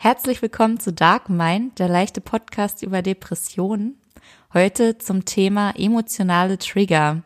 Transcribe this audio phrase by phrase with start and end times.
[0.00, 4.00] Herzlich willkommen zu Dark Mind, der leichte Podcast über Depressionen.
[4.54, 7.24] Heute zum Thema emotionale Trigger.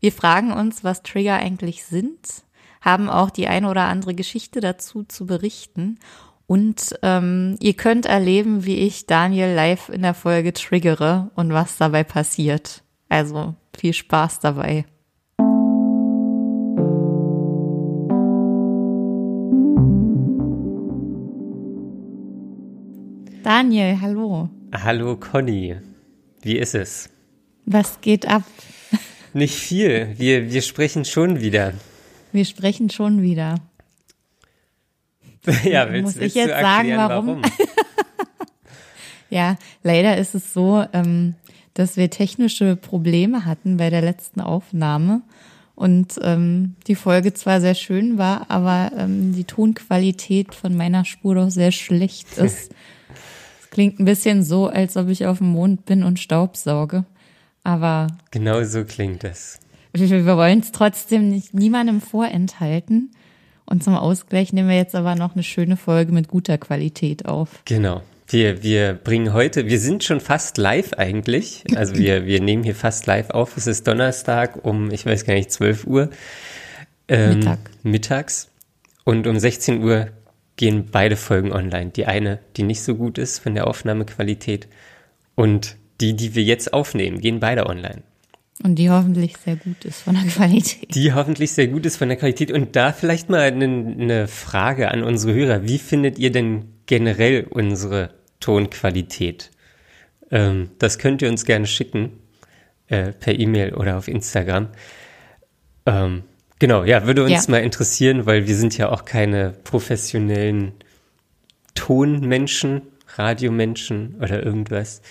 [0.00, 2.42] Wir fragen uns, was Trigger eigentlich sind,
[2.80, 5.98] haben auch die eine oder andere Geschichte dazu zu berichten
[6.46, 11.76] und ähm, ihr könnt erleben, wie ich Daniel live in der Folge triggere und was
[11.76, 12.82] dabei passiert.
[13.10, 14.86] Also viel Spaß dabei.
[23.46, 24.48] Daniel, hallo.
[24.72, 25.76] Hallo Conny,
[26.42, 27.08] wie ist es?
[27.64, 28.42] Was geht ab?
[29.34, 31.72] Nicht viel, wir, wir sprechen schon wieder.
[32.32, 33.60] Wir sprechen schon wieder.
[35.62, 37.42] Ja, willst, Muss ich willst jetzt du erklären, sagen, warum?
[39.30, 41.36] Ja, leider ist es so, ähm,
[41.74, 45.22] dass wir technische Probleme hatten bei der letzten Aufnahme
[45.76, 51.36] und ähm, die Folge zwar sehr schön war, aber ähm, die Tonqualität von meiner Spur
[51.36, 52.72] doch sehr schlecht ist.
[53.70, 57.04] Klingt ein bisschen so, als ob ich auf dem Mond bin und Staub sauge.
[57.64, 59.58] Aber Genau so klingt es.
[59.92, 63.10] wir, wir wollen es trotzdem nicht niemandem vorenthalten.
[63.68, 67.62] Und zum Ausgleich nehmen wir jetzt aber noch eine schöne Folge mit guter Qualität auf.
[67.64, 68.02] Genau.
[68.28, 71.64] Wir, wir bringen heute, wir sind schon fast live eigentlich.
[71.74, 73.56] Also wir, wir nehmen hier fast live auf.
[73.56, 76.10] Es ist Donnerstag um, ich weiß gar nicht, 12 Uhr.
[77.08, 77.58] Ähm, Mittag.
[77.82, 78.48] Mittags.
[79.04, 80.08] Und um 16 Uhr
[80.56, 81.90] gehen beide Folgen online.
[81.90, 84.68] Die eine, die nicht so gut ist von der Aufnahmequalität.
[85.34, 88.02] Und die, die wir jetzt aufnehmen, gehen beide online.
[88.62, 90.94] Und die hoffentlich sehr gut ist von der Qualität.
[90.94, 92.50] Die hoffentlich sehr gut ist von der Qualität.
[92.50, 95.64] Und da vielleicht mal eine, eine Frage an unsere Hörer.
[95.64, 99.50] Wie findet ihr denn generell unsere Tonqualität?
[100.30, 102.12] Ähm, das könnt ihr uns gerne schicken,
[102.88, 104.68] äh, per E-Mail oder auf Instagram.
[105.84, 106.22] Ähm,
[106.58, 107.50] genau, ja, würde uns Ja.
[107.50, 110.72] mal interessieren, weil wir sind ja auch keine professionellen
[111.74, 112.82] Tonmenschen,
[113.16, 115.02] Radiomenschen oder irgendwas.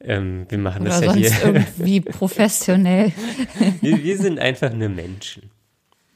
[0.00, 1.54] Ähm, wir machen das Oder ja sonst hier.
[1.54, 3.12] irgendwie professionell.
[3.80, 5.50] wir, wir sind einfach nur Menschen.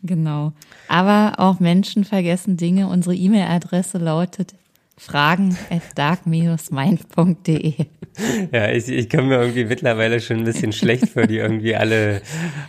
[0.02, 0.52] Genau.
[0.88, 2.88] Aber auch Menschen vergessen Dinge.
[2.88, 4.54] Unsere E-Mail-Adresse lautet
[4.96, 7.74] fragen at dark-mind.de.
[8.52, 12.20] Ja, ich, ich komme mir irgendwie mittlerweile schon ein bisschen schlecht vor, die irgendwie alle,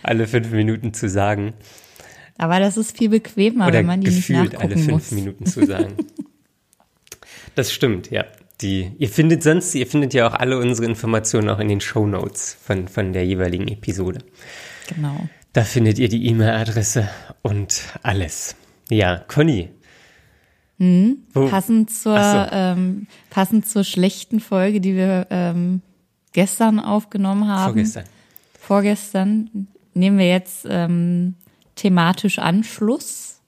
[0.02, 1.52] alle fünf Minuten zu sagen.
[2.38, 5.10] Aber das ist viel bequemer, Oder wenn man die nicht gefühlt alle nachgucken fünf muss.
[5.12, 5.94] Minuten zu sagen.
[7.54, 8.24] Das stimmt, ja.
[8.62, 12.06] Die, ihr findet sonst, ihr findet ja auch alle unsere Informationen auch in den Show
[12.06, 14.20] Notes von, von der jeweiligen Episode.
[14.88, 15.28] Genau.
[15.52, 17.08] Da findet ihr die E-Mail-Adresse
[17.42, 18.56] und alles.
[18.88, 19.68] Ja, Conny.
[20.78, 22.46] Wo- Passend zur, so.
[22.52, 25.82] ähm, passend zur schlechten Folge, die wir ähm,
[26.32, 27.74] gestern aufgenommen haben.
[27.74, 28.04] Vorgestern.
[28.58, 31.34] vorgestern nehmen wir jetzt ähm,
[31.82, 33.40] thematisch Anschluss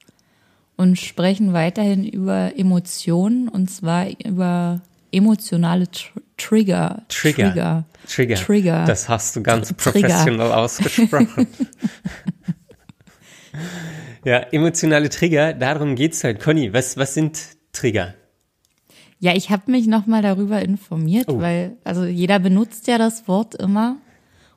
[0.76, 4.80] und sprechen weiterhin über Emotionen und zwar über
[5.12, 7.02] emotionale Tr Trigger.
[7.08, 7.84] Trigger.
[8.08, 8.34] Trigger.
[8.34, 8.84] Trigger.
[8.86, 10.08] Das hast du ganz Tr- Trigger.
[10.08, 11.46] professionell ausgesprochen.
[14.24, 16.40] ja, emotionale Trigger, darum geht's halt.
[16.40, 17.40] Conny, was, was sind
[17.72, 18.14] Trigger?
[19.20, 21.40] Ja, ich habe mich nochmal darüber informiert, Oh.
[21.40, 23.96] weil also jeder benutzt ja das Wort immer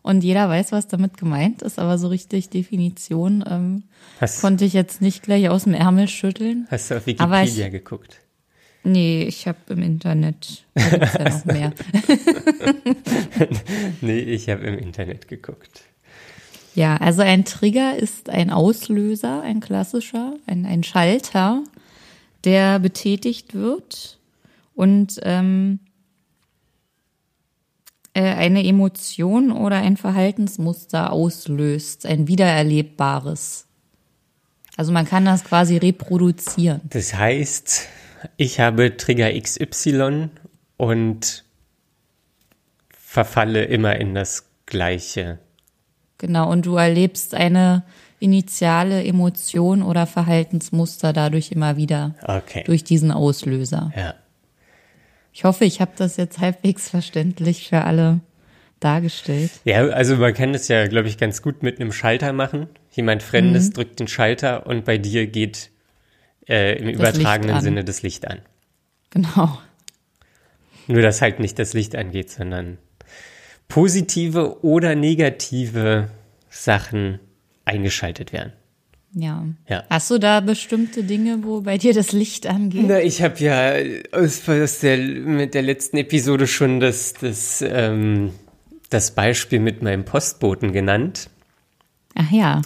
[0.08, 3.84] und jeder weiß, was damit gemeint ist, aber so richtig Definition ähm,
[4.20, 6.68] Hast, konnte ich jetzt nicht gleich aus dem Ärmel schütteln.
[6.72, 8.18] hast du auf Wikipedia ich- geguckt?
[8.84, 11.74] Nee, ich habe im Internet ja noch mehr.
[14.02, 15.82] Nee, ich habe im Internet geguckt.
[16.76, 21.64] Ja, also ein Trigger ist ein Auslöser, ein klassischer, ein, ein Schalter,
[22.44, 24.20] der betätigt wird
[24.76, 25.87] und ähm, äh,
[28.22, 33.68] eine Emotion oder ein Verhaltensmuster auslöst, ein wiedererlebbares.
[34.76, 36.82] Also man kann das quasi reproduzieren.
[36.86, 37.88] Das heißt,
[38.38, 40.30] ich habe Trigger XY
[40.78, 41.44] und
[42.90, 45.40] verfalle immer in das Gleiche.
[46.20, 47.84] Genau, und du erlebst eine
[48.20, 52.64] initiale Emotion oder Verhaltensmuster dadurch immer wieder Okay.
[52.66, 53.92] durch diesen Auslöser.
[53.96, 54.16] Ja.
[55.38, 58.22] Ich hoffe, ich habe das jetzt halbwegs verständlich für alle
[58.80, 59.52] dargestellt.
[59.66, 62.66] Ja, also man kann das ja, glaube ich, ganz gut mit einem Schalter machen.
[62.90, 63.74] Jemand Fremdes Mhm.
[63.74, 65.70] drückt den Schalter und bei dir geht
[66.50, 67.62] äh, im Licht übertragenen.
[67.62, 68.40] Sinne das Licht an.
[69.12, 69.60] Genau.
[70.88, 72.80] Nur, dass halt nicht das Licht angeht, sondern
[73.68, 76.10] positive oder negative
[76.50, 77.20] Sachen
[77.64, 78.54] eingeschaltet werden.
[79.20, 79.48] Ja.
[79.68, 79.84] Ja.
[79.90, 82.86] Hast du da bestimmte Dinge, wo bei dir das Licht angeht?
[82.88, 83.74] Na, ich habe ja
[84.12, 88.32] aus, aus der, mit der letzten Episode schon das, das, ähm,
[88.92, 91.32] das Beispiel mit meinem Postboten genannt.
[92.14, 92.62] Ach ja.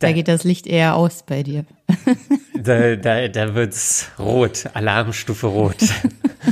[0.00, 1.64] Da, da geht das Licht eher aus bei dir.
[2.60, 5.76] da, da, da wird's rot, Alarmstufe rot.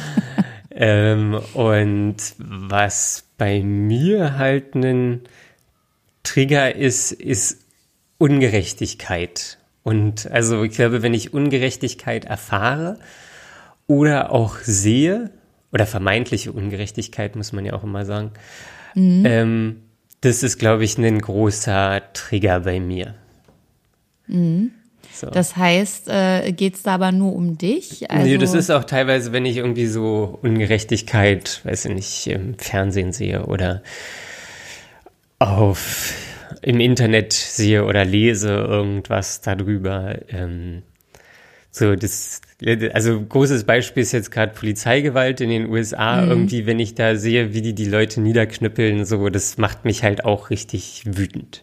[0.71, 5.23] ähm, und was bei mir halt ein
[6.23, 7.64] Trigger ist, ist
[8.19, 9.59] Ungerechtigkeit.
[9.83, 12.99] Und also ich glaube, wenn ich Ungerechtigkeit erfahre
[13.87, 15.31] oder auch sehe,
[15.75, 18.31] oder vermeintliche Ungerechtigkeit, muss man ja auch immer sagen,
[18.95, 19.27] mhm.
[19.27, 19.83] ähm,
[20.21, 23.15] das ist, glaube ich, ein großer Trigger bei mir.
[24.29, 24.71] Mhm.
[25.13, 25.27] So.
[25.27, 28.11] Das heißt, äh, geht es da aber nur um dich?
[28.11, 32.57] Also nee, das ist auch teilweise, wenn ich irgendwie so Ungerechtigkeit, weiß ich nicht, im
[32.57, 33.83] Fernsehen sehe oder
[35.41, 36.15] auf
[36.65, 40.17] im Internet sehe oder lese irgendwas darüber.
[40.29, 40.83] Ähm,
[41.71, 42.41] so, das,
[42.93, 46.23] also großes Beispiel ist jetzt gerade Polizeigewalt in den USA.
[46.23, 46.31] Mhm.
[46.31, 50.25] Irgendwie, wenn ich da sehe, wie die die Leute niederknüppeln, so, das macht mich halt
[50.25, 51.63] auch richtig wütend.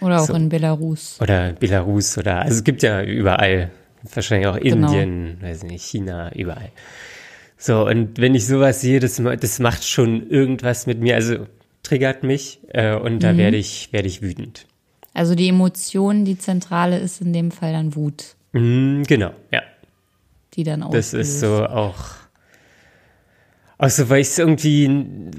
[0.00, 0.34] Oder auch so.
[0.34, 1.18] in Belarus.
[1.20, 3.70] Oder Belarus oder, also es gibt ja überall,
[4.14, 4.86] wahrscheinlich auch genau.
[4.86, 6.70] Indien, weiß nicht, China, überall.
[7.56, 11.46] So, und wenn ich sowas sehe, das, das macht schon irgendwas mit mir, also
[11.82, 13.38] triggert mich äh, und da mhm.
[13.38, 14.66] werde ich, werde ich wütend.
[15.14, 18.36] Also die Emotion, die zentrale ist in dem Fall dann Wut.
[18.52, 19.62] Mm, genau, ja.
[20.54, 20.90] Die dann auch.
[20.90, 22.14] Das ist so auch.
[23.78, 24.88] Also, weil ich es irgendwie,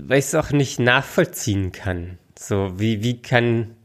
[0.07, 2.17] weil ich es auch nicht nachvollziehen kann.
[2.37, 3.75] So, wie, wie kann,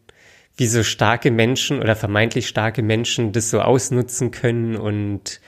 [0.56, 5.40] wie so starke Menschen oder vermeintlich starke Menschen das so ausnutzen können und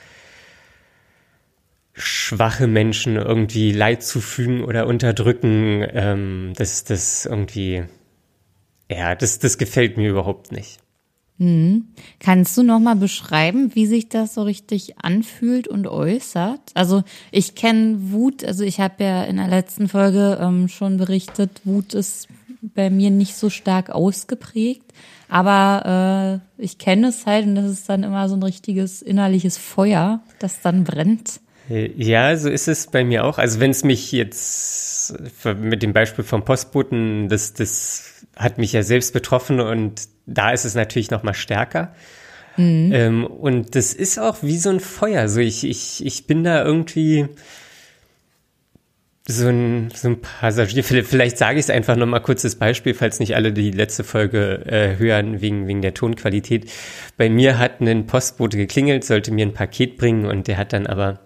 [1.97, 7.85] schwache Menschen irgendwie Leid zufügen oder unterdrücken, ähm, das, das irgendwie,
[8.91, 10.79] ja, das, das gefällt mir überhaupt nicht.
[11.39, 11.89] Mhm.
[12.19, 16.61] Kannst du noch mal beschreiben, wie sich das so richtig anfühlt und äußert?
[16.75, 21.63] Also ich kenne Wut, also ich habe ja in der letzten Folge ähm, schon berichtet,
[21.65, 22.29] Wut ist
[22.63, 24.93] bei mir nicht so stark ausgeprägt,
[25.29, 29.57] aber äh, ich kenne es halt und das ist dann immer so ein richtiges innerliches
[29.59, 31.41] Feuer, das dann brennt.
[31.69, 33.39] Ja, so ist es bei mir auch.
[33.39, 35.15] Also wenn es mich jetzt
[35.45, 40.65] mit dem Beispiel vom Postboten, das, das hat mich ja selbst betroffen und da ist
[40.65, 41.93] es natürlich noch mal stärker.
[42.57, 42.91] Mhm.
[42.93, 45.29] Ähm, und das ist auch wie so ein Feuer.
[45.29, 47.27] So ich, ich, ich bin da irgendwie
[49.29, 50.85] so ein, so ein Passagier.
[50.85, 54.65] Vielleicht, sage ich es einfach noch mal kurzes Beispiel, falls nicht alle die letzte Folge
[54.67, 56.71] äh, hören wegen, wegen der Tonqualität.
[57.17, 60.87] Bei mir hat ein Postbote geklingelt, sollte mir ein Paket bringen und der hat dann
[60.87, 61.25] aber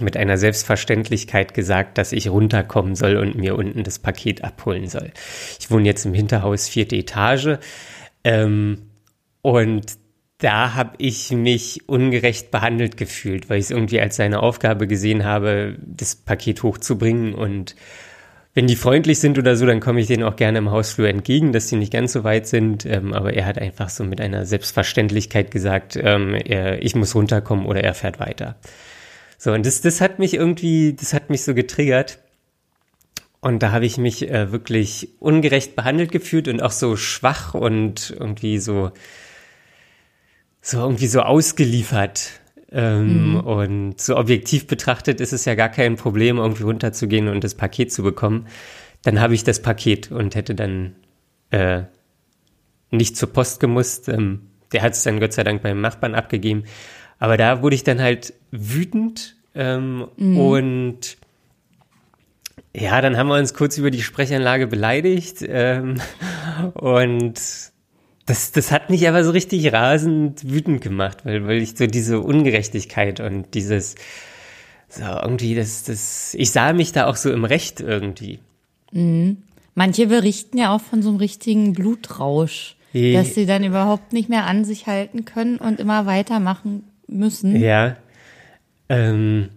[0.00, 5.10] mit einer Selbstverständlichkeit gesagt, dass ich runterkommen soll und mir unten das Paket abholen soll.
[5.58, 7.58] Ich wohne jetzt im Hinterhaus, vierte Etage.
[8.24, 8.82] Ähm,
[9.42, 9.98] und
[10.38, 15.24] da habe ich mich ungerecht behandelt gefühlt, weil ich es irgendwie als seine Aufgabe gesehen
[15.24, 17.32] habe, das Paket hochzubringen.
[17.32, 17.74] Und
[18.52, 21.52] wenn die freundlich sind oder so, dann komme ich denen auch gerne im Hausflur entgegen,
[21.52, 22.84] dass sie nicht ganz so weit sind.
[22.84, 27.64] Ähm, aber er hat einfach so mit einer Selbstverständlichkeit gesagt, ähm, er, ich muss runterkommen
[27.64, 28.56] oder er fährt weiter.
[29.38, 32.18] So, und das, das hat mich irgendwie, das hat mich so getriggert.
[33.40, 38.14] Und da habe ich mich äh, wirklich ungerecht behandelt gefühlt und auch so schwach und
[38.18, 38.90] irgendwie so,
[40.60, 42.40] so irgendwie so ausgeliefert.
[42.72, 43.40] Ähm, mhm.
[43.40, 47.92] Und so objektiv betrachtet ist es ja gar kein Problem, irgendwie runterzugehen und das Paket
[47.92, 48.48] zu bekommen.
[49.02, 50.96] Dann habe ich das Paket und hätte dann
[51.50, 51.82] äh,
[52.90, 54.08] nicht zur Post gemusst.
[54.08, 56.64] Ähm, der hat es dann Gott sei Dank beim Nachbarn abgegeben.
[57.18, 60.38] Aber da wurde ich dann halt wütend ähm, mhm.
[60.38, 61.16] und
[62.74, 66.00] ja, dann haben wir uns kurz über die Sprechanlage beleidigt ähm,
[66.74, 67.40] und
[68.26, 72.20] das, das hat mich aber so richtig rasend wütend gemacht, weil, weil ich so diese
[72.20, 73.94] Ungerechtigkeit und dieses,
[74.88, 78.40] so irgendwie, das, das, ich sah mich da auch so im Recht irgendwie.
[78.92, 79.38] Mhm.
[79.74, 84.28] Manche berichten ja auch von so einem richtigen Blutrausch, e dass sie dann überhaupt nicht
[84.28, 87.56] mehr an sich halten können und immer weitermachen müssen.
[87.56, 87.96] Ja.
[88.88, 89.48] Ähm,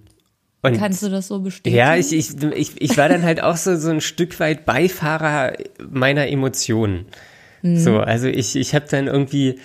[0.61, 1.75] und Kannst du das so bestätigen?
[1.75, 5.53] Ja, ich, ich, ich, ich war dann halt auch so, so ein Stück weit Beifahrer
[5.89, 7.05] meiner Emotionen.
[7.61, 7.77] Mhm.
[7.77, 9.59] So, also ich, ich habe dann irgendwie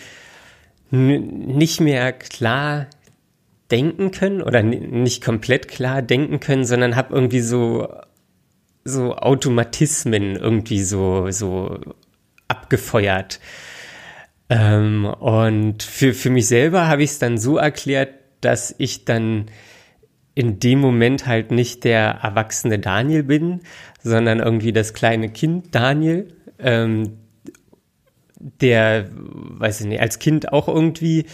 [0.90, 2.86] nicht mehr klar
[3.70, 7.88] denken können oder nicht komplett klar denken können, sondern habe irgendwie so
[8.84, 11.80] so Automatismen irgendwie so so
[12.46, 13.40] abgefeuert.
[14.48, 18.10] Ähm, und für, für mich selber habe ich es dann so erklärt,
[18.40, 19.46] dass ich dann
[20.34, 23.60] in dem Moment halt nicht der erwachsene Daniel bin,
[24.02, 27.18] sondern irgendwie das kleine Kind Daniel, ähm,
[28.60, 31.26] der, weiß ich nicht, als Kind auch irgendwie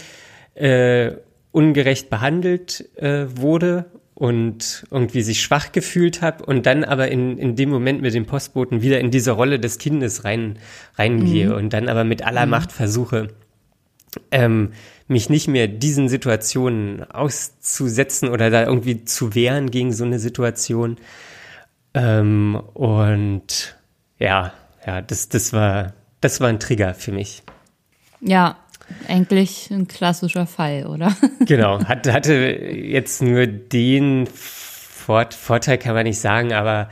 [0.53, 1.11] äh,
[1.51, 3.85] ungerecht behandelt äh, wurde
[4.21, 8.27] und irgendwie sich schwach gefühlt habe und dann aber in, in dem Moment mit dem
[8.27, 10.59] Postboten wieder in diese Rolle des Kindes rein
[10.93, 11.55] reingehe mhm.
[11.55, 12.51] und dann aber mit aller mhm.
[12.51, 13.29] Macht versuche,
[14.29, 14.73] ähm,
[15.07, 20.97] mich nicht mehr diesen Situationen auszusetzen oder da irgendwie zu wehren gegen so eine Situation.
[21.95, 23.75] Ähm, und
[24.19, 24.53] ja,
[24.85, 27.41] ja, das, das war, das war ein Trigger für mich.
[28.19, 28.59] Ja,
[29.07, 31.15] eigentlich ein klassischer Fall, oder?
[31.45, 36.89] Genau, hatte, hatte jetzt nur den Fort, Vorteil, kann man nicht sagen, aber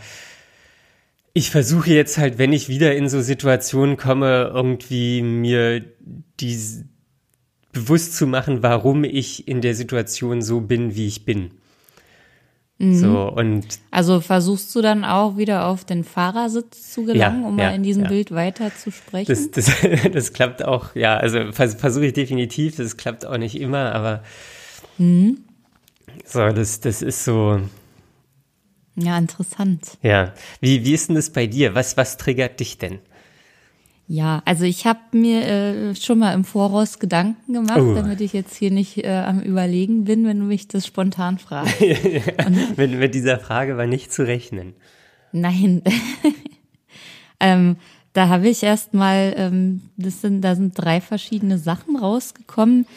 [1.33, 5.85] ich versuche jetzt halt, wenn ich wieder in so Situationen komme, irgendwie mir
[6.39, 6.59] die
[7.71, 11.51] bewusst zu machen, warum ich in der Situation so bin, wie ich bin.
[12.81, 12.95] Mhm.
[12.95, 17.59] So, und also versuchst du dann auch wieder auf den Fahrersitz zu gelangen, ja, um
[17.59, 18.09] ja, mal in diesem ja.
[18.09, 19.27] Bild weiter zu sprechen?
[19.27, 19.69] Das, das,
[20.13, 24.23] das klappt auch, ja, also versuche ich definitiv, das klappt auch nicht immer, aber
[24.97, 25.39] mhm.
[26.23, 27.59] so, das, das ist so.
[28.95, 29.97] Ja, interessant.
[30.01, 30.33] Ja.
[30.61, 31.75] Wie, wie ist denn das bei dir?
[31.75, 32.99] Was, was triggert dich denn?
[34.11, 37.93] Ja, also ich habe mir äh, schon mal im Voraus Gedanken gemacht, oh.
[37.93, 41.79] damit ich jetzt hier nicht äh, am Überlegen bin, wenn du mich das spontan fragst.
[42.75, 44.73] mit, mit dieser Frage war nicht zu rechnen.
[45.31, 45.83] Nein.
[47.39, 47.75] ähm,
[48.13, 52.87] da habe ich erst mal, ähm, das sind, da sind drei verschiedene Sachen rausgekommen,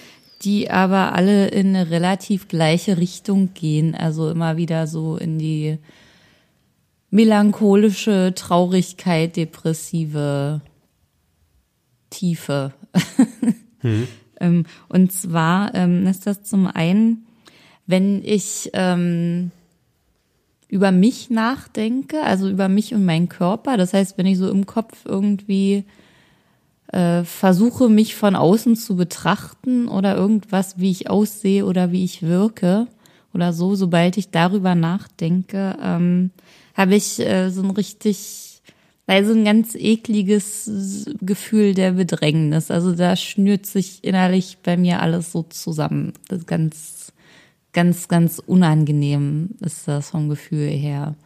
[0.45, 3.95] die aber alle in eine relativ gleiche Richtung gehen.
[3.95, 5.77] Also immer wieder so in die
[7.11, 10.63] melancholische Traurigkeit, depressive
[12.13, 12.73] Tiefe.
[13.81, 14.07] hm.
[14.41, 17.27] ähm, und zwar ähm, ist das zum einen,
[17.87, 19.51] wenn ich ähm,
[20.69, 23.77] über mich nachdenke, also über mich und meinen Körper.
[23.77, 25.85] Das heißt, wenn ich so im Kopf irgendwie
[26.93, 32.23] äh, versuche, mich von außen zu betrachten oder irgendwas, wie ich aussehe oder wie ich
[32.23, 32.87] wirke
[33.35, 36.31] oder so, sobald ich darüber nachdenke, ähm,
[36.75, 38.52] habe ich äh, so ein richtig
[39.07, 42.71] weil so ein ganz ekliges Gefühl der Bedrängnis.
[42.71, 46.13] Also da schnürt sich innerlich bei mir alles so zusammen.
[46.29, 47.13] Das ist ganz,
[47.73, 51.17] ganz, ganz unangenehm ist das vom Gefühl her.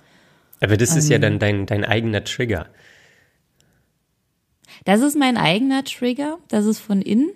[0.61, 2.67] Aber das ist ähm, ja dann dein, dein eigener Trigger.
[4.85, 6.39] Das ist mein eigener Trigger.
[6.49, 7.31] Das ist von innen.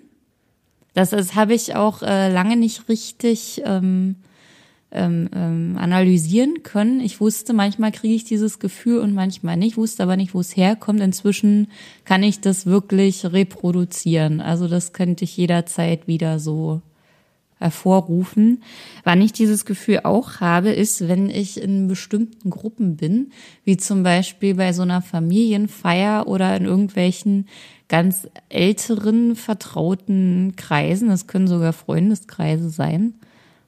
[0.93, 4.15] Das, das habe ich auch äh, lange nicht richtig ähm,
[4.91, 6.99] ähm, ähm, analysieren können.
[6.99, 10.57] Ich wusste, manchmal kriege ich dieses Gefühl und manchmal nicht, wusste aber nicht, wo es
[10.57, 10.99] herkommt.
[10.99, 11.67] Inzwischen
[12.03, 14.41] kann ich das wirklich reproduzieren.
[14.41, 16.81] Also das könnte ich jederzeit wieder so
[17.57, 18.63] hervorrufen.
[19.03, 23.31] Wann ich dieses Gefühl auch habe, ist, wenn ich in bestimmten Gruppen bin,
[23.63, 27.47] wie zum Beispiel bei so einer Familienfeier oder in irgendwelchen
[27.87, 31.09] ganz älteren, vertrauten Kreisen.
[31.09, 33.13] Das können sogar Freundeskreise sein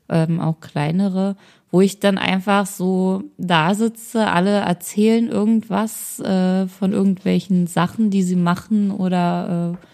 [0.10, 1.36] ähm, auch kleinere,
[1.72, 8.24] wo ich dann einfach so da sitze, alle erzählen irgendwas äh, von irgendwelchen Sachen, die
[8.24, 9.88] sie machen oder äh,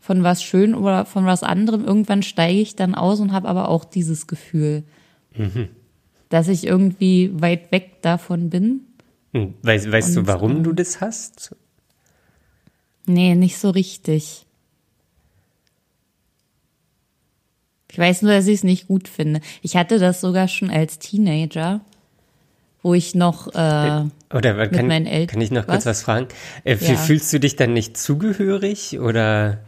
[0.00, 1.84] von was schön oder von was anderem.
[1.84, 4.82] Irgendwann steige ich dann aus und habe aber auch dieses Gefühl,
[5.36, 5.68] mhm.
[6.28, 8.80] dass ich irgendwie weit weg davon bin.
[9.32, 11.54] Hm, weißt, weißt und, du, warum äh, du das hast?
[13.06, 14.46] Nee, nicht so richtig.
[17.92, 19.42] Ich weiß nur, dass ich es nicht gut finde.
[19.60, 21.82] Ich hatte das sogar schon als Teenager,
[22.82, 25.34] wo ich noch äh, oder mit kann, meinen Eltern.
[25.34, 25.74] Kann ich noch was?
[25.74, 26.28] kurz was fragen?
[26.64, 26.96] Äh, ja.
[26.96, 29.58] Fühlst du dich dann nicht zugehörig oder?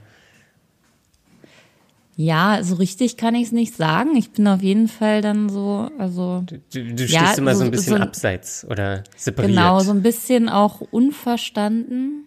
[2.16, 4.16] Ja, so richtig kann ich es nicht sagen.
[4.16, 6.44] Ich bin auf jeden Fall dann so, also.
[6.46, 9.54] Du, du, du ja, stehst immer so, so ein bisschen so, abseits oder separiert.
[9.54, 12.24] Genau, so ein bisschen auch unverstanden.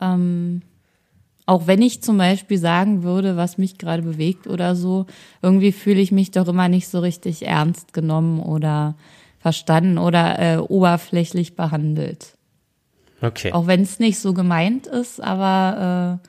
[0.00, 0.62] Ähm,
[1.46, 5.06] auch wenn ich zum Beispiel sagen würde, was mich gerade bewegt oder so,
[5.42, 8.94] irgendwie fühle ich mich doch immer nicht so richtig ernst genommen oder
[9.40, 12.36] verstanden oder äh, oberflächlich behandelt.
[13.20, 13.52] Okay.
[13.52, 16.28] Auch wenn es nicht so gemeint ist, aber äh,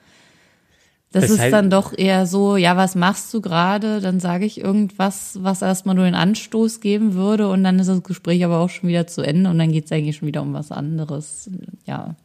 [1.12, 1.42] das Weshalb?
[1.42, 4.02] ist dann doch eher so, ja, was machst du gerade?
[4.02, 8.02] Dann sage ich irgendwas, was erstmal nur den Anstoß geben würde und dann ist das
[8.02, 10.54] Gespräch aber auch schon wieder zu Ende und dann geht es eigentlich schon wieder um
[10.54, 11.52] was anderes.
[11.86, 12.16] Ja.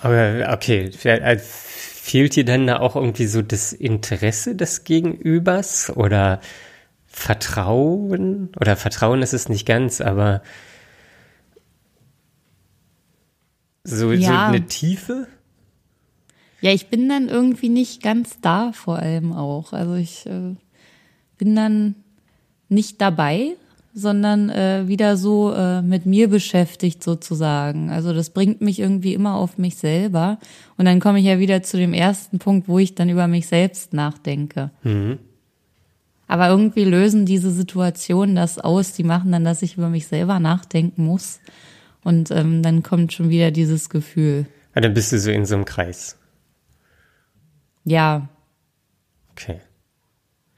[0.00, 6.40] Aber okay, fehlt dir dann da auch irgendwie so das Interesse des Gegenübers oder
[7.06, 8.50] Vertrauen?
[8.60, 10.42] Oder Vertrauen ist es nicht ganz, aber
[13.84, 14.28] so, ja.
[14.28, 15.26] so eine Tiefe?
[16.60, 19.72] Ja, ich bin dann irgendwie nicht ganz da, vor allem auch.
[19.72, 20.56] Also ich äh,
[21.38, 21.94] bin dann
[22.68, 23.56] nicht dabei,
[23.94, 27.90] sondern äh, wieder so äh, mit mir beschäftigt sozusagen.
[27.90, 30.38] Also das bringt mich irgendwie immer auf mich selber.
[30.76, 33.46] Und dann komme ich ja wieder zu dem ersten Punkt, wo ich dann über mich
[33.46, 34.70] selbst nachdenke.
[34.82, 35.18] Mhm.
[36.26, 40.38] Aber irgendwie lösen diese Situationen das aus, die machen dann, dass ich über mich selber
[40.38, 41.40] nachdenken muss.
[42.04, 44.46] Und ähm, dann kommt schon wieder dieses Gefühl.
[44.74, 46.16] Ja, dann bist du so in so einem Kreis.
[47.84, 48.28] Ja,
[49.38, 49.60] Okay.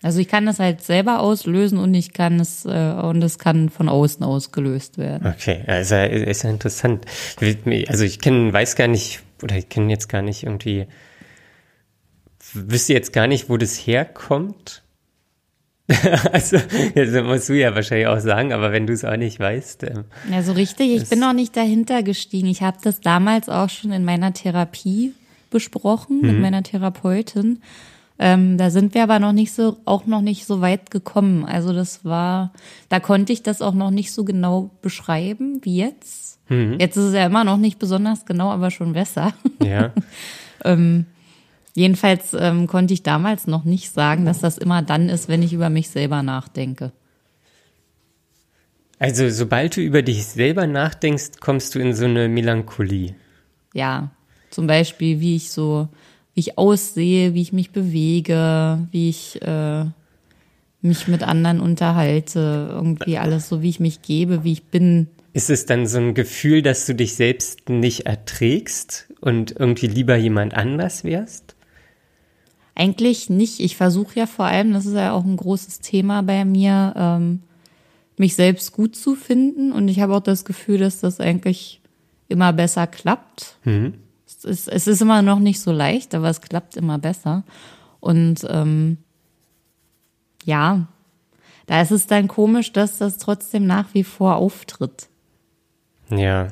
[0.03, 3.69] Also ich kann das halt selber auslösen und ich kann es äh, und es kann
[3.69, 5.27] von außen ausgelöst werden.
[5.27, 5.91] Okay, ja, ist
[6.43, 7.05] ja, interessant.
[7.89, 10.87] Also ich kenn, weiß gar nicht, oder ich kenne jetzt gar nicht irgendwie,
[12.55, 14.83] wüsste jetzt gar nicht, wo das herkommt.
[16.33, 16.57] also,
[16.95, 19.83] jetzt musst du ja wahrscheinlich auch sagen, aber wenn du es auch nicht weißt.
[19.83, 20.93] Ähm, Ja, so richtig.
[20.93, 22.47] Ich bin noch nicht dahinter gestiegen.
[22.47, 25.15] Ich habe das damals auch schon in meiner Therapie
[25.51, 27.61] besprochen mit meiner Therapeutin.
[28.23, 31.47] Ähm, da sind wir aber noch nicht so, auch noch nicht so weit gekommen.
[31.47, 32.53] Also das war,
[32.91, 36.39] da konnte ich das auch noch nicht so genau beschreiben wie jetzt.
[36.51, 39.33] Jetzt ist es ja immer noch nicht besonders genau, aber schon besser.
[39.63, 39.93] ja.
[41.75, 45.53] Jedenfalls ähm, konnte ich damals noch nicht sagen, dass das immer dann ist, wenn ich
[45.53, 46.93] über mich selber nachdenke.
[48.99, 53.15] Also, sobald du über dich selber nachdenkst, kommst du in so eine Melancholie.
[53.73, 54.11] Ja,
[54.51, 55.89] zum Beispiel, wie ich so,
[56.41, 59.85] wie ich aussehe, wie ich mich bewege, wie ich äh,
[60.81, 65.09] mich mit anderen unterhalte, irgendwie alles so, wie ich mich gebe, wie ich bin.
[65.35, 70.17] Ist es dann so ein Gefühl, dass du dich selbst nicht erträgst und irgendwie lieber
[70.17, 71.57] jemand anders wärst?
[72.75, 73.61] Eigentlich nicht.
[73.61, 77.43] Ich versuche ja vor allem, das ist ja auch ein großes Thema bei mir, ähm,
[78.17, 79.73] mich selbst gut zu finden.
[79.73, 81.83] Und ich habe auch das Gefühl, dass das eigentlich
[82.29, 83.59] immer besser klappt.
[84.43, 87.45] Es, ist, es ist immer noch nicht so leicht, aber es klappt immer besser.
[88.01, 88.97] Und ähm,
[90.45, 90.87] ja,
[91.67, 95.09] da ist es dann komisch, dass das trotzdem nach wie vor auftritt.
[96.11, 96.49] Ja.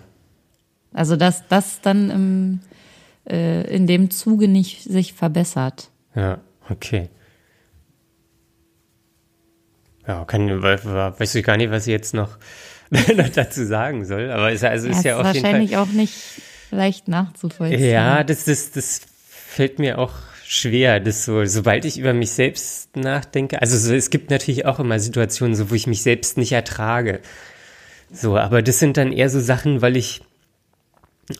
[0.92, 2.60] Also dass das dann im,
[3.28, 5.90] äh, in dem Zuge nicht sich verbessert.
[6.14, 7.08] Ja, okay.
[10.06, 12.38] Ja, kann, we- we- weiß ich gar nicht, was ich jetzt noch,
[13.34, 15.34] dazu sagen soll, aber ist, ja- also ist ja, jeden Fall.
[15.34, 16.14] wahrscheinlich auch nicht
[16.70, 17.90] leicht nachzuvollziehen.
[17.90, 20.12] Ja, das, das, das fällt mir auch
[20.44, 24.80] schwer, das so, sobald ich über mich selbst nachdenke, also so, es gibt natürlich auch
[24.80, 27.20] immer Situationen, so, wo ich mich selbst nicht ertrage.
[28.10, 30.22] So, aber das sind dann eher so Sachen, weil ich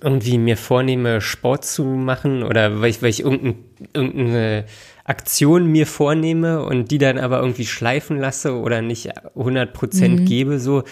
[0.02, 3.64] irgendwie mir vornehme, Sport zu machen oder weil ich, weil ich irgendein,
[3.94, 4.64] irgendeine
[5.04, 10.60] Aktion mir vornehme und die dann aber irgendwie schleifen lasse oder nicht 100 Prozent gebe,
[10.60, 10.84] so,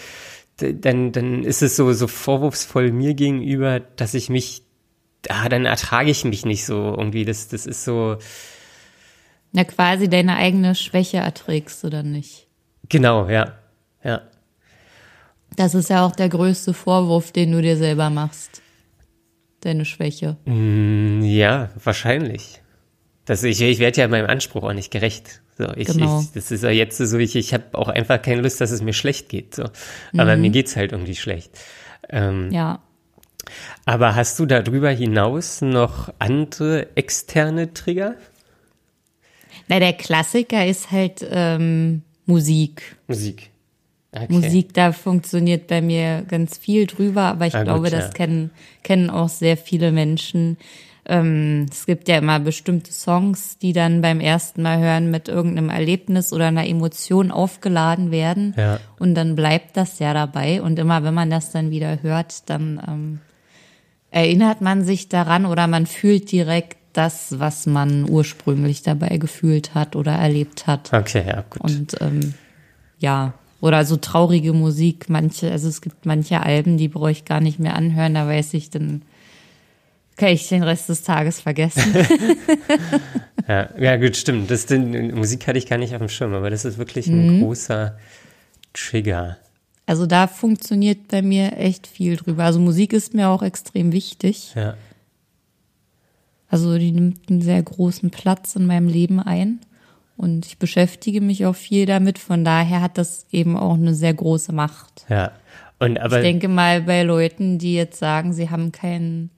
[0.57, 4.63] dann, dann ist es so, so vorwurfsvoll mir gegenüber, dass ich mich,
[5.29, 7.25] ah, dann ertrage ich mich nicht so irgendwie.
[7.25, 8.17] Das, das ist so,
[9.51, 12.47] Na, quasi deine eigene Schwäche erträgst du dann nicht.
[12.89, 13.53] genau, ja,
[14.03, 14.21] ja.
[15.55, 18.61] Das ist ja auch der größte Vorwurf, den du dir selber machst.
[19.61, 20.37] Deine Schwäche.
[20.45, 22.61] Mm, Ja, wahrscheinlich.
[23.25, 25.41] Das, ich ich werde ja meinem Anspruch auch nicht gerecht.
[25.57, 26.21] So, ich, Genau.
[26.21, 28.81] ich, das ist ja jetzt so, ich, ich habe auch einfach keine Lust, dass es
[28.81, 29.55] mir schlecht geht.
[29.55, 29.65] So.
[30.17, 30.41] Aber Mhm.
[30.43, 31.51] mir geht's halt irgendwie schlecht.
[32.09, 32.79] Ähm, Ja.
[33.85, 38.15] Aber hast du darüber hinaus noch andere externe Trigger?
[39.69, 42.97] Na, der Klassiker ist halt ähm, Musik.
[43.07, 43.49] Musik.
[44.11, 44.27] Okay.
[44.29, 47.97] Musik, da funktioniert bei mir ganz viel drüber, aber ich Ah, gut, glaube, ja.
[47.97, 48.51] das kennen,
[48.83, 50.57] kennen auch sehr viele Menschen.
[51.09, 55.69] Ähm, es gibt ja immer bestimmte Songs, die dann beim ersten Mal hören mit irgendeinem
[55.69, 58.53] Erlebnis oder einer Emotion aufgeladen werden.
[58.57, 58.79] Ja.
[58.99, 60.61] Und dann bleibt das ja dabei.
[60.61, 63.19] Und immer, wenn man das dann wieder hört, dann ähm,
[64.11, 69.95] erinnert man sich daran oder man fühlt direkt das, was man ursprünglich dabei gefühlt hat
[69.95, 70.91] oder erlebt hat.
[70.93, 71.61] Okay, ja, gut.
[71.61, 72.33] Und ähm,
[72.97, 77.39] ja, oder so traurige Musik, manche, also es gibt manche Alben, die brauche ich gar
[77.39, 79.03] nicht mehr anhören, da weiß ich, dann
[80.17, 81.83] kann ich den Rest des Tages vergessen.
[83.47, 84.51] Ja, ja gut, stimmt.
[84.51, 87.37] Das, den, Musik hatte ich gar nicht auf dem Schirm, aber das ist wirklich ein
[87.37, 87.41] Mhm.
[87.43, 87.97] großer
[88.73, 89.37] Trigger.
[89.85, 92.43] Also da funktioniert bei mir echt viel drüber.
[92.43, 94.51] Also Musik ist mir auch extrem wichtig.
[94.53, 94.75] Ja.
[96.49, 99.59] Also die nimmt einen sehr großen Platz in meinem Leben ein.
[100.17, 102.19] Und ich beschäftige mich auch viel damit.
[102.19, 105.05] Von daher hat das eben auch eine sehr große Macht.
[105.07, 105.31] Ja.
[105.79, 109.29] Und aber Ich denke mal, bei Leuten, die jetzt sagen, sie haben kein,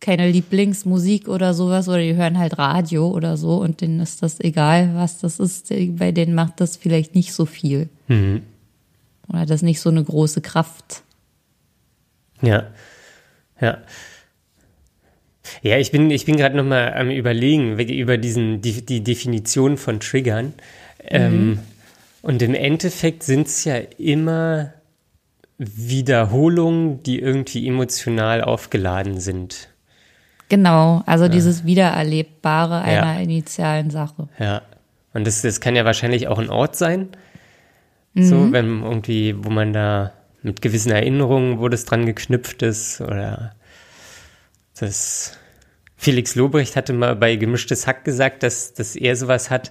[0.00, 4.40] keine Lieblingsmusik oder sowas oder die hören halt Radio oder so und denen ist das
[4.40, 7.88] egal, was das ist, bei denen macht das vielleicht nicht so viel.
[8.08, 8.42] Mhm.
[9.28, 11.02] Oder das nicht so eine große Kraft.
[12.42, 12.68] Ja,
[13.60, 13.78] ja.
[15.62, 19.76] Ja, ich bin, ich bin gerade noch mal am überlegen über diesen, die, die Definition
[19.76, 20.54] von Triggern.
[21.04, 21.58] Ähm,
[22.22, 24.72] und im Endeffekt sind es ja immer
[25.58, 29.69] Wiederholungen, die irgendwie emotional aufgeladen sind.
[30.50, 33.20] Genau, also dieses Wiedererlebbare einer Ja.
[33.20, 34.28] initialen Sache.
[34.38, 34.62] Ja.
[35.14, 37.08] Und das, das kann ja wahrscheinlich auch ein Ort sein.
[38.14, 43.52] So, wenn irgendwie, wo man da mit gewissen Erinnerungen, wo das dran geknüpft ist, oder
[44.78, 45.38] das
[45.96, 49.70] Felix Lobrecht hatte mal bei Gemischtes Hack gesagt, dass, dass er sowas hat,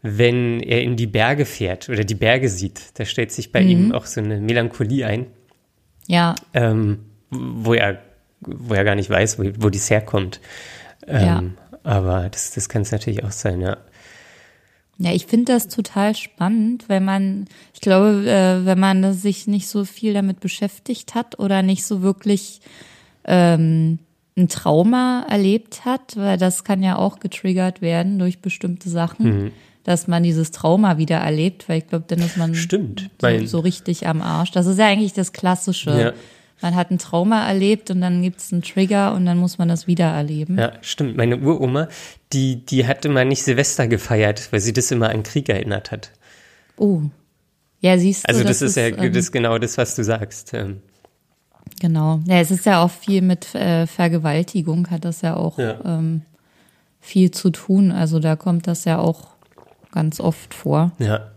[0.00, 2.98] wenn er in die Berge fährt oder die Berge sieht.
[2.98, 3.68] Da stellt sich bei mhm.
[3.68, 5.26] ihm auch so eine Melancholie ein.
[6.06, 6.34] Ja.
[6.54, 7.98] Ähm, wo er,
[8.46, 10.40] wo er gar nicht weiß, wo, wo dies herkommt.
[11.06, 11.42] Ähm, ja.
[11.82, 13.76] Aber das, das kann es natürlich auch sein, ja.
[14.98, 19.68] Ja, ich finde das total spannend, weil man, ich glaube, äh, wenn man sich nicht
[19.68, 22.60] so viel damit beschäftigt hat oder nicht so wirklich
[23.24, 23.98] ähm,
[24.36, 29.52] ein Trauma erlebt hat, weil das kann ja auch getriggert werden durch bestimmte Sachen, mhm.
[29.82, 33.58] dass man dieses Trauma wieder erlebt, weil ich glaube, dann ist man Stimmt, so, so,
[33.60, 34.52] richtig am Arsch.
[34.52, 35.90] Das ist ja eigentlich das Klassische.
[35.90, 36.12] Ja
[36.60, 39.68] man hat ein Trauma erlebt und dann gibt es einen Trigger und dann muss man
[39.68, 40.58] das wieder erleben.
[40.58, 41.16] Ja, stimmt.
[41.16, 41.88] Meine Uroma,
[42.32, 46.10] die, die hatte mal nicht Silvester gefeiert, weil sie das immer an Krieg erinnert hat.
[46.76, 47.02] Oh.
[47.80, 48.28] Ja, siehst du.
[48.28, 50.54] Also das, das ist ja ähm, das ist genau das, was du sagst.
[50.54, 50.80] Ähm.
[51.80, 52.20] Genau.
[52.26, 55.78] Ja, es ist ja auch viel mit äh, Vergewaltigung, hat das ja auch ja.
[55.84, 56.22] Ähm,
[57.00, 57.92] viel zu tun.
[57.92, 59.34] Also da kommt das ja auch
[59.92, 60.92] ganz oft vor.
[60.98, 61.33] Ja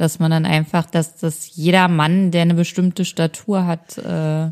[0.00, 4.50] dass man dann einfach, dass, dass jeder Mann, der eine bestimmte Statur hat, äh,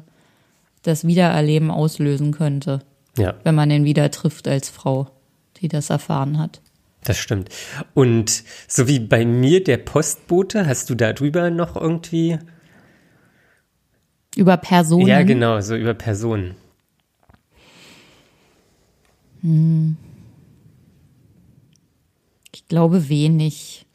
[0.82, 2.80] das Wiedererleben auslösen könnte.
[3.16, 3.34] Ja.
[3.44, 5.10] Wenn man den wieder trifft als Frau,
[5.56, 6.60] die das erfahren hat.
[7.02, 7.48] Das stimmt.
[7.94, 12.38] Und so wie bei mir der Postbote, hast du darüber noch irgendwie?
[14.36, 15.06] Über Personen?
[15.06, 16.56] Ja, genau, so über Personen.
[19.40, 19.96] Hm.
[22.52, 23.86] Ich glaube wenig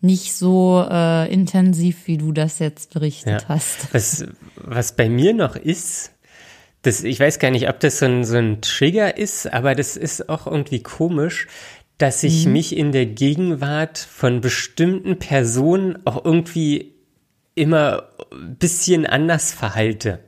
[0.00, 3.48] nicht so äh, intensiv, wie du das jetzt berichtet ja.
[3.48, 3.88] hast.
[3.92, 4.24] Was,
[4.56, 6.12] was bei mir noch ist,
[6.82, 9.96] das, ich weiß gar nicht, ob das so ein, so ein Trigger ist, aber das
[9.96, 11.48] ist auch irgendwie komisch,
[11.98, 12.52] dass ich mhm.
[12.52, 16.94] mich in der Gegenwart von bestimmten Personen auch irgendwie
[17.56, 20.20] immer ein bisschen anders verhalte.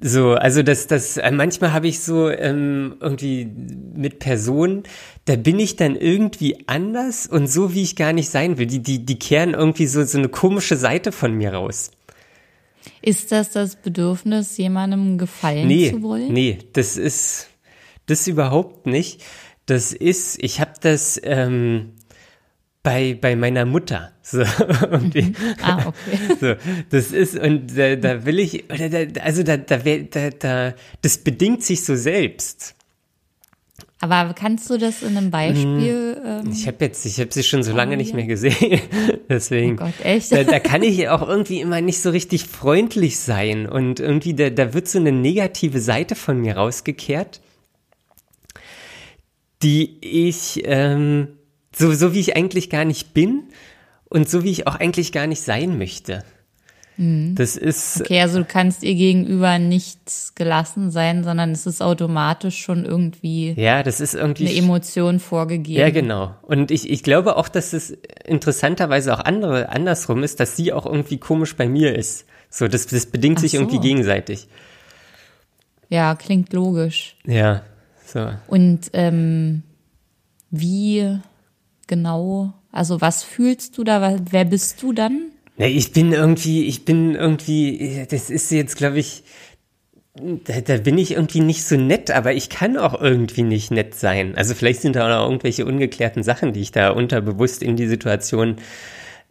[0.00, 3.46] So, also das, das, äh, manchmal habe ich so ähm, irgendwie
[3.94, 4.82] mit Personen,
[5.24, 8.66] da bin ich dann irgendwie anders und so, wie ich gar nicht sein will.
[8.66, 11.92] Die, die, die kehren irgendwie so, so eine komische Seite von mir raus.
[13.02, 16.32] Ist das das Bedürfnis, jemandem gefallen nee, zu wollen?
[16.32, 17.48] Nee, das ist
[18.06, 19.22] das überhaupt nicht.
[19.66, 21.92] Das ist, ich habe das, ähm,
[22.84, 24.12] bei, bei meiner Mutter.
[24.22, 24.38] So,
[24.90, 25.32] irgendwie.
[25.62, 26.36] ah, okay.
[26.40, 26.54] So,
[26.90, 31.18] das ist, und da, da will ich, oder da, also da, da, da, da, das
[31.18, 32.76] bedingt sich so selbst.
[34.00, 36.20] Aber kannst du das in einem Beispiel?
[36.22, 38.82] Ähm, ich habe jetzt, ich habe sie schon so lange nicht mehr gesehen,
[39.30, 39.74] deswegen.
[39.74, 40.32] Oh Gott, echt?
[40.32, 44.50] Da, da kann ich auch irgendwie immer nicht so richtig freundlich sein und irgendwie da,
[44.50, 47.40] da wird so eine negative Seite von mir rausgekehrt,
[49.62, 51.28] die ich ähm,
[51.76, 53.44] so, so wie ich eigentlich gar nicht bin
[54.08, 56.24] und so wie ich auch eigentlich gar nicht sein möchte.
[56.96, 57.34] Mhm.
[57.34, 58.02] Das ist.
[58.02, 63.52] Okay, also du kannst ihr gegenüber nicht gelassen sein, sondern es ist automatisch schon irgendwie.
[63.56, 64.48] Ja, das ist irgendwie.
[64.48, 65.80] Eine Emotion vorgegeben.
[65.80, 66.34] Ja, genau.
[66.42, 70.86] Und ich, ich glaube auch, dass es interessanterweise auch andere, andersrum ist, dass sie auch
[70.86, 72.26] irgendwie komisch bei mir ist.
[72.48, 73.58] So, das, das bedingt Ach sich so.
[73.58, 74.46] irgendwie gegenseitig.
[75.88, 77.16] Ja, klingt logisch.
[77.26, 77.62] Ja,
[78.06, 78.30] so.
[78.46, 79.64] Und ähm,
[80.50, 81.18] wie
[81.88, 82.52] genau?
[82.72, 84.18] Also was fühlst du da?
[84.30, 85.30] Wer bist du dann?
[85.56, 89.22] Ja, ich bin irgendwie, ich bin irgendwie, das ist jetzt, glaube ich,
[90.16, 93.94] da, da bin ich irgendwie nicht so nett, aber ich kann auch irgendwie nicht nett
[93.94, 94.36] sein.
[94.36, 97.88] Also vielleicht sind da auch noch irgendwelche ungeklärten Sachen, die ich da unterbewusst in die
[97.88, 98.56] Situation,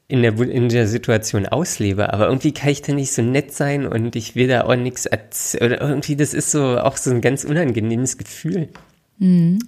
[0.10, 2.12] in der, in der Situation auslebe.
[2.14, 5.08] Aber irgendwie kann ich da nicht so nett sein und ich will da auch nichts.
[5.56, 8.70] Oder irgendwie, das ist so auch so ein ganz unangenehmes Gefühl.
[9.24, 9.60] Mhm.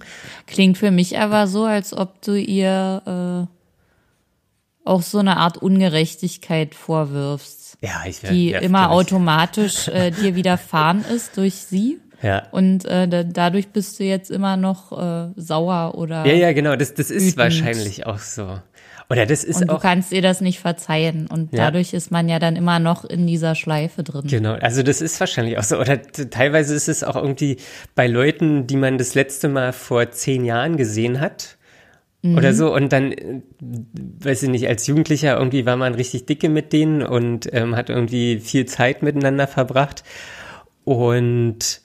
[0.46, 6.74] Klingt für mich aber so, als ob du ihr äh, auch so eine Art Ungerechtigkeit
[6.74, 7.78] vorwirfst.
[7.80, 11.98] Ja, ich wär, Die ja, immer automatisch äh, dir widerfahren ist durch sie.
[12.22, 12.46] Ja.
[12.50, 16.26] Und äh, da, dadurch bist du jetzt immer noch äh, sauer oder.
[16.26, 17.38] Ja, ja, genau, das, das ist wütend.
[17.38, 18.58] wahrscheinlich auch so.
[19.08, 19.76] Oder das ist und auch.
[19.76, 21.28] du kannst ihr das nicht verzeihen.
[21.28, 21.66] Und ja.
[21.66, 24.24] dadurch ist man ja dann immer noch in dieser Schleife drin.
[24.26, 25.78] Genau, also das ist wahrscheinlich auch so.
[25.78, 27.58] Oder teilweise ist es auch irgendwie
[27.94, 31.56] bei Leuten, die man das letzte Mal vor zehn Jahren gesehen hat.
[32.22, 32.36] Mhm.
[32.36, 32.74] Oder so.
[32.74, 37.02] Und dann, äh, weiß ich nicht, als Jugendlicher irgendwie war man richtig dicke mit denen
[37.02, 40.02] und ähm, hat irgendwie viel Zeit miteinander verbracht.
[40.84, 41.80] Und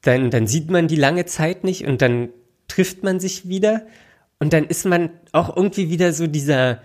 [0.00, 2.30] dann, dann sieht man die lange Zeit nicht und dann
[2.68, 3.82] trifft man sich wieder
[4.40, 6.80] und dann ist man auch irgendwie wieder so dieser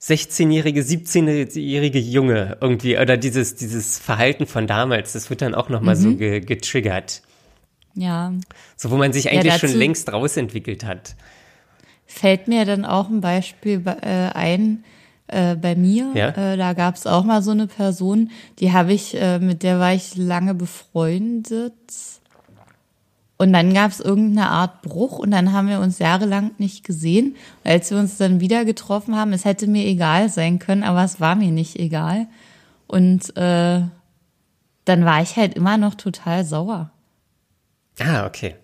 [0.00, 5.96] 16-jährige, 17-jährige Junge irgendwie oder dieses, dieses Verhalten von damals, das wird dann auch nochmal
[5.96, 6.00] mhm.
[6.00, 7.22] so ge getriggert.
[7.94, 8.32] Ja.
[8.76, 11.16] So, wo man sich eigentlich ja, schon längst rausentwickelt hat.
[12.06, 14.84] Fällt mir dann auch ein Beispiel äh, ein,
[15.26, 16.12] äh, bei mir.
[16.14, 16.28] Ja?
[16.28, 18.30] Äh, da gab es auch mal so eine Person,
[18.60, 21.74] die habe ich, äh, mit der war ich lange befreundet.
[23.40, 27.36] Und dann gab es irgendeine Art Bruch und dann haben wir uns jahrelang nicht gesehen.
[27.62, 31.04] Und als wir uns dann wieder getroffen haben, es hätte mir egal sein können, aber
[31.04, 32.26] es war mir nicht egal.
[32.88, 33.82] Und äh,
[34.84, 36.90] dann war ich halt immer noch total sauer.
[38.00, 38.56] Ah, okay.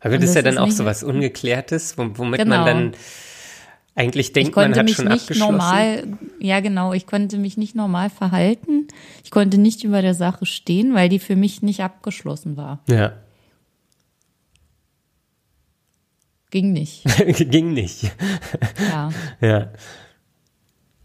[0.00, 2.56] Aber das ist ja dann auch so was Ungeklärtes, womit genau.
[2.56, 2.92] man dann
[3.94, 5.52] eigentlich denkt, man hat schon nicht abgeschlossen.
[5.52, 6.04] Normal,
[6.40, 6.94] ja, genau.
[6.94, 8.88] Ich konnte mich nicht normal verhalten.
[9.22, 12.80] Ich konnte nicht über der Sache stehen, weil die für mich nicht abgeschlossen war.
[12.88, 13.12] Ja.
[16.50, 17.04] Ging nicht.
[17.50, 18.10] Ging nicht.
[18.90, 19.10] Ja.
[19.40, 19.68] Ja.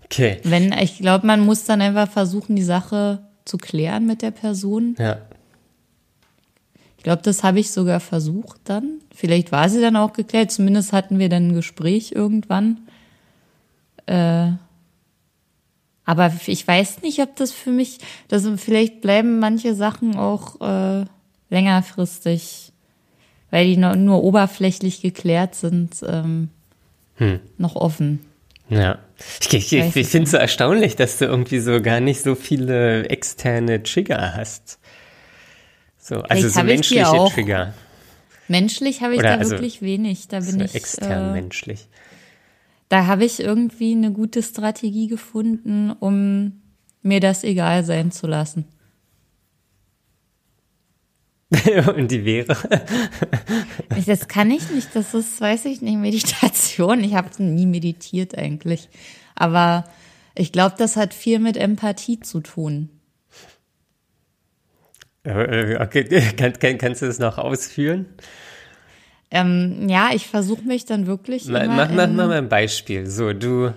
[0.03, 0.39] Okay.
[0.43, 4.95] Wenn, ich glaube, man muss dann einfach versuchen, die Sache zu klären mit der Person.
[4.97, 5.17] Ja.
[6.97, 8.99] Ich glaube, das habe ich sogar versucht dann.
[9.13, 10.51] Vielleicht war sie dann auch geklärt.
[10.51, 12.87] Zumindest hatten wir dann ein Gespräch irgendwann.
[14.07, 14.51] Äh,
[16.05, 21.05] aber ich weiß nicht, ob das für mich, dass vielleicht bleiben manche Sachen auch äh,
[21.49, 22.71] längerfristig,
[23.55, 26.49] weil die nur, nur oberflächlich geklärt sind, ähm,
[27.15, 27.39] hm.
[27.57, 28.19] noch offen.
[28.67, 28.99] Ja.
[29.39, 32.35] Ich, ich, ich, ich finde es so erstaunlich, dass du irgendwie so gar nicht so
[32.35, 34.77] viele externe Trigger hast.
[35.97, 37.73] So, also so menschliche Trigger.
[38.49, 40.27] Menschlich habe ich Oder da also wirklich wenig.
[40.27, 41.87] Da bin so ich extern äh, menschlich.
[42.89, 46.61] Da habe ich irgendwie eine gute Strategie gefunden, um
[47.03, 48.65] mir das egal sein zu lassen.
[51.95, 52.55] Und die wäre?
[54.05, 57.03] das kann ich nicht, das ist, weiß ich nicht, Meditation.
[57.03, 58.89] Ich habe nie meditiert eigentlich.
[59.35, 59.85] Aber
[60.35, 62.89] ich glaube, das hat viel mit Empathie zu tun.
[65.23, 66.03] Äh, okay,
[66.37, 68.05] kann, kann, kannst du das noch ausführen?
[69.31, 71.47] Ähm, ja, ich versuche mich dann wirklich.
[71.47, 73.07] Ma, mach, mach mal ein Beispiel.
[73.07, 73.73] So, du.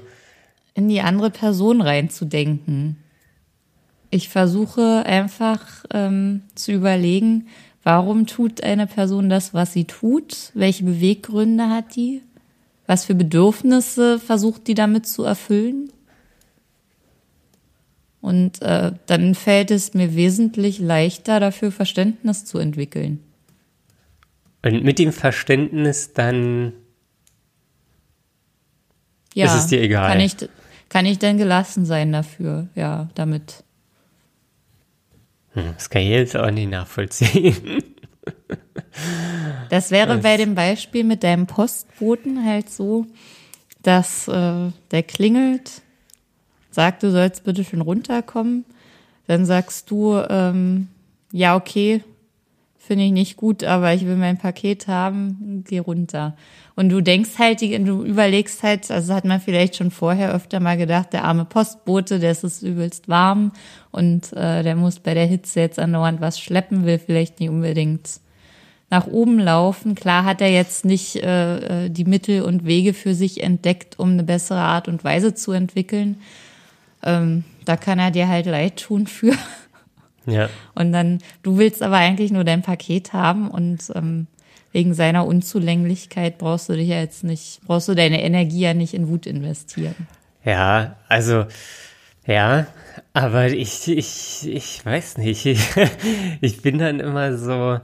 [0.75, 2.97] In die andere Person reinzudenken.
[4.11, 7.49] Ich versuche einfach ähm, zu überlegen,
[7.83, 10.51] warum tut eine Person das, was sie tut?
[10.55, 12.23] Welche Beweggründe hat die?
[12.87, 15.93] Was für Bedürfnisse versucht die damit zu erfüllen?
[18.21, 23.21] Und äh, dann fällt es mir wesentlich leichter, dafür Verständnis zu entwickeln.
[24.63, 26.73] Und mit dem Verständnis dann
[29.35, 30.11] ja, ist es dir egal.
[30.11, 30.37] Kann ich,
[30.89, 33.65] kann ich dann gelassen sein dafür, ja, damit.
[35.59, 37.83] Hm, das kann ich jetzt auch nicht nachvollziehen.
[39.71, 43.07] Das wäre bei dem Beispiel mit deinem Postboten halt so,
[43.83, 45.83] dass äh, der klingelt
[46.71, 48.65] sagt, du sollst bitte schön runterkommen,
[49.27, 50.89] dann sagst du, ähm,
[51.33, 52.03] ja, okay,
[52.79, 56.37] finde ich nicht gut, aber ich will mein Paket haben, geh runter.
[56.75, 60.79] Und du denkst halt, du überlegst halt, also hat man vielleicht schon vorher öfter mal
[60.79, 63.53] gedacht, der arme Postbote, der ist es übelst warm
[63.91, 68.21] und äh, der muss bei der Hitze jetzt andauernd was schleppen, will vielleicht nicht unbedingt
[68.91, 69.95] nach oben laufen.
[69.95, 74.13] Klar hat er jetzt nicht äh, äh die Mittel und Wege für sich entdeckt, um
[74.13, 76.17] eine bessere Art und Weise zu entwickeln.
[77.03, 79.35] Ähm, da kann er dir halt leid tun für.
[80.29, 80.49] Ja.
[80.75, 84.27] Und dann, du willst aber eigentlich nur dein Paket haben und ähm,
[84.73, 88.95] wegen seiner Unzulänglichkeit brauchst du dich ja jetzt nicht, brauchst du deine Energie ja nicht
[88.95, 89.95] in Wut investieren.
[90.45, 91.47] Ja, also,
[92.27, 92.67] ja,
[93.13, 95.47] aber ich, ich, ich weiß nicht.
[95.47, 95.69] Ich,
[96.41, 97.81] ich bin dann immer so,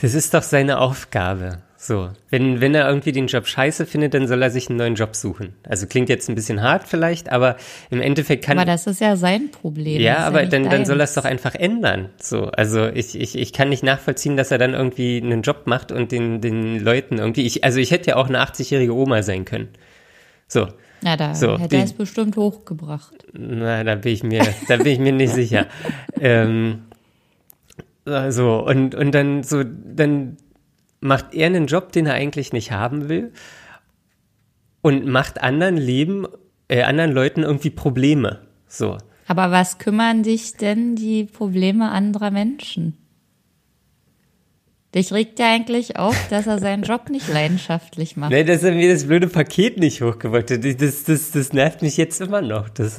[0.00, 1.58] das ist doch seine Aufgabe.
[1.82, 4.96] So, wenn, wenn er irgendwie den Job scheiße findet, dann soll er sich einen neuen
[4.96, 5.54] Job suchen.
[5.66, 7.56] Also klingt jetzt ein bisschen hart vielleicht, aber
[7.88, 8.58] im Endeffekt kann.
[8.58, 9.98] Aber das ist ja sein Problem.
[9.98, 12.10] Ja, aber ja dann, dann soll er es doch einfach ändern.
[12.20, 15.90] So, also ich, ich, ich kann nicht nachvollziehen, dass er dann irgendwie einen Job macht
[15.90, 17.46] und den, den Leuten irgendwie.
[17.46, 19.68] Ich, also ich hätte ja auch eine 80-jährige Oma sein können.
[20.48, 20.68] So.
[21.00, 23.24] Na, da so, hätte er es bestimmt hochgebracht.
[23.32, 25.66] Na, da bin ich mir, da bin ich mir nicht sicher.
[26.22, 26.82] Ähm,
[28.04, 30.36] so, und, und dann so, dann
[31.00, 33.32] macht er einen Job, den er eigentlich nicht haben will
[34.82, 36.26] und macht anderen Leben,
[36.68, 38.40] äh, anderen Leuten irgendwie Probleme.
[38.66, 38.98] So.
[39.26, 42.96] Aber was kümmern dich denn die Probleme anderer Menschen?
[44.94, 48.32] Dich regt ja eigentlich auf, dass er seinen Job nicht leidenschaftlich macht.
[48.32, 50.64] Nee, dass er mir das blöde Paket nicht hochgebracht hat.
[50.64, 52.68] Das, das, das nervt mich jetzt immer noch.
[52.70, 52.96] Das,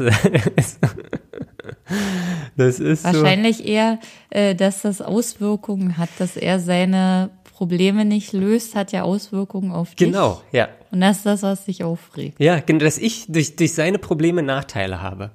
[2.55, 3.63] das ist Wahrscheinlich so.
[3.63, 7.29] eher, äh, dass das Auswirkungen hat, dass er seine
[7.61, 10.07] Probleme nicht löst, hat ja Auswirkungen auf dich.
[10.07, 10.67] Genau, ja.
[10.89, 12.39] Und das ist das, was dich aufregt.
[12.39, 15.29] Ja, genau, dass ich durch, durch seine Probleme Nachteile habe.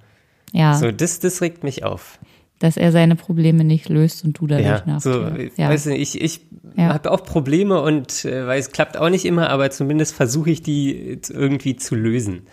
[0.52, 0.74] Ja.
[0.74, 2.18] So, das, das regt mich auf.
[2.58, 5.50] Dass er seine Probleme nicht löst und du dadurch ja, Nachteile.
[5.54, 5.68] So, ja.
[5.68, 6.40] Weißt du, ich, ich
[6.76, 6.94] ja.
[6.94, 10.62] habe auch Probleme und äh, weil es klappt auch nicht immer, aber zumindest versuche ich
[10.62, 12.48] die irgendwie zu lösen.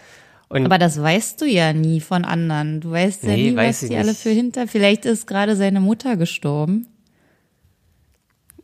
[0.50, 2.80] Und aber das weißt du ja nie von anderen.
[2.80, 3.98] Du weißt ja nee, nie, was die nicht.
[3.98, 4.68] alle für hinter.
[4.68, 6.86] Vielleicht ist gerade seine Mutter gestorben.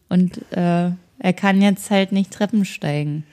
[0.09, 3.23] Und äh, er kann jetzt halt nicht Treppen steigen.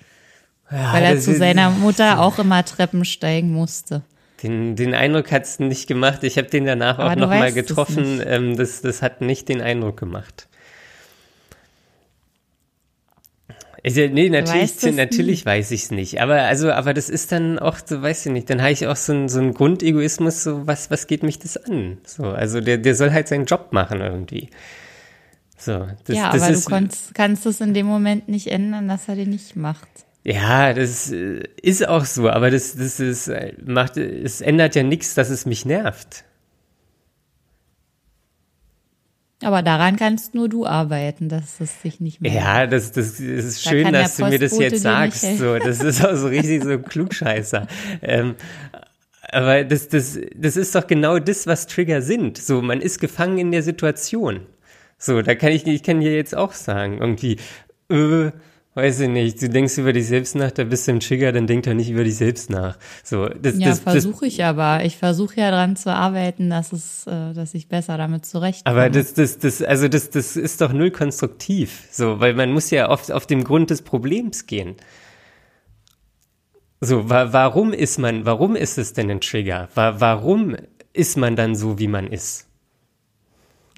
[0.70, 4.02] Ja, weil er zu seiner Mutter auch immer Treppen steigen musste.
[4.42, 6.22] Den, den Eindruck hat es nicht gemacht.
[6.22, 8.22] Ich habe den danach Aber auch nochmal getroffen.
[8.26, 10.48] Ähm, das, das hat nicht den Eindruck gemacht.
[13.86, 16.20] Also, nee, natürlich, natürlich weiß ich es nicht.
[16.20, 18.96] Aber also, aber das ist dann auch, so weiß ich nicht, dann habe ich auch
[18.96, 21.98] so einen so einen Grundegoismus, so was, was geht mich das an?
[22.04, 24.50] So, also der, der soll halt seinen Job machen irgendwie.
[25.56, 28.88] So, das, ja, das aber ist, du kannst, kannst es in dem Moment nicht ändern,
[28.88, 29.88] dass er den nicht macht.
[30.22, 34.82] Ja, das äh, ist auch so, aber das, das ist, äh, macht, es ändert ja
[34.82, 36.24] nichts, dass es mich nervt.
[39.42, 42.32] Aber daran kannst nur du arbeiten, dass es sich nicht mehr.
[42.32, 45.38] Ja, das, das, ist Da schön, der dass du mir das jetzt sagst.
[45.38, 47.66] So, das ist auch so richtig so ein Klugscheißer.
[48.02, 48.34] Ähm,
[49.28, 52.38] aber das, das, das ist doch genau das, was Trigger sind.
[52.38, 54.46] So, man ist gefangen in der Situation.
[54.98, 57.36] So, da kann ich, ich kann dir jetzt auch sagen, irgendwie,
[57.90, 58.30] äh,
[58.76, 61.46] weiß ich nicht, du denkst über dich selbst nach, da bist du im Trigger, dann
[61.46, 62.78] denk doch nicht über dich selbst nach.
[63.02, 64.84] So, das, Ja, versuche ich aber.
[64.84, 68.78] Ich versuche ja dran zu arbeiten, dass es, äh, dass ich besser damit zurechtkomme.
[68.78, 72.70] Aber das, das, das, also das, das ist doch null konstruktiv, so, weil man muss
[72.70, 74.76] ja oft auf dem Grund des Problems gehen.
[76.82, 79.70] So, wa warum ist man, warum ist es denn ein Trigger?
[79.74, 80.54] Wa warum
[80.92, 82.45] ist man dann so, wie man ist?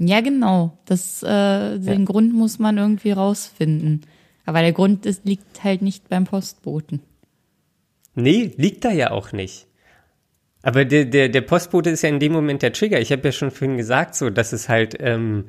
[0.00, 0.78] Ja, genau.
[0.84, 4.02] Das, äh, den Grund muss man irgendwie rausfinden.
[4.46, 7.02] Aber der Grund ist, liegt halt nicht beim Postboten.
[8.14, 9.66] Nee, liegt da ja auch nicht.
[10.62, 13.00] Aber der, der, der Postbote ist ja in dem Moment der Trigger.
[13.00, 15.44] Ich habe ja schon vorhin gesagt, so, dass es halt, ähm,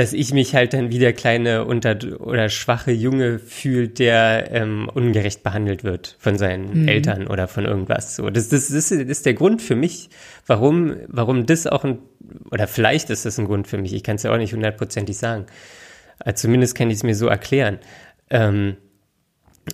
[0.00, 4.88] dass ich mich halt dann wie der kleine unter oder schwache Junge fühlt, der ähm,
[4.88, 8.16] ungerecht behandelt wird von seinen Eltern oder von irgendwas.
[8.16, 10.08] So, das, das, das ist der Grund für mich,
[10.46, 11.98] warum, warum das auch ein,
[12.50, 13.92] oder vielleicht ist das ein Grund für mich.
[13.92, 15.44] Ich kann es ja auch nicht hundertprozentig sagen.
[16.24, 17.78] Äh, zumindest kann ich es mir so erklären.
[18.30, 18.78] Ähm,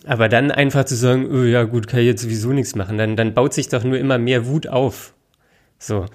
[0.06, 3.14] aber dann einfach zu sagen, oh, ja gut, kann ich jetzt sowieso nichts machen, dann,
[3.14, 5.14] dann baut sich doch nur immer mehr Wut auf.
[5.78, 6.06] So.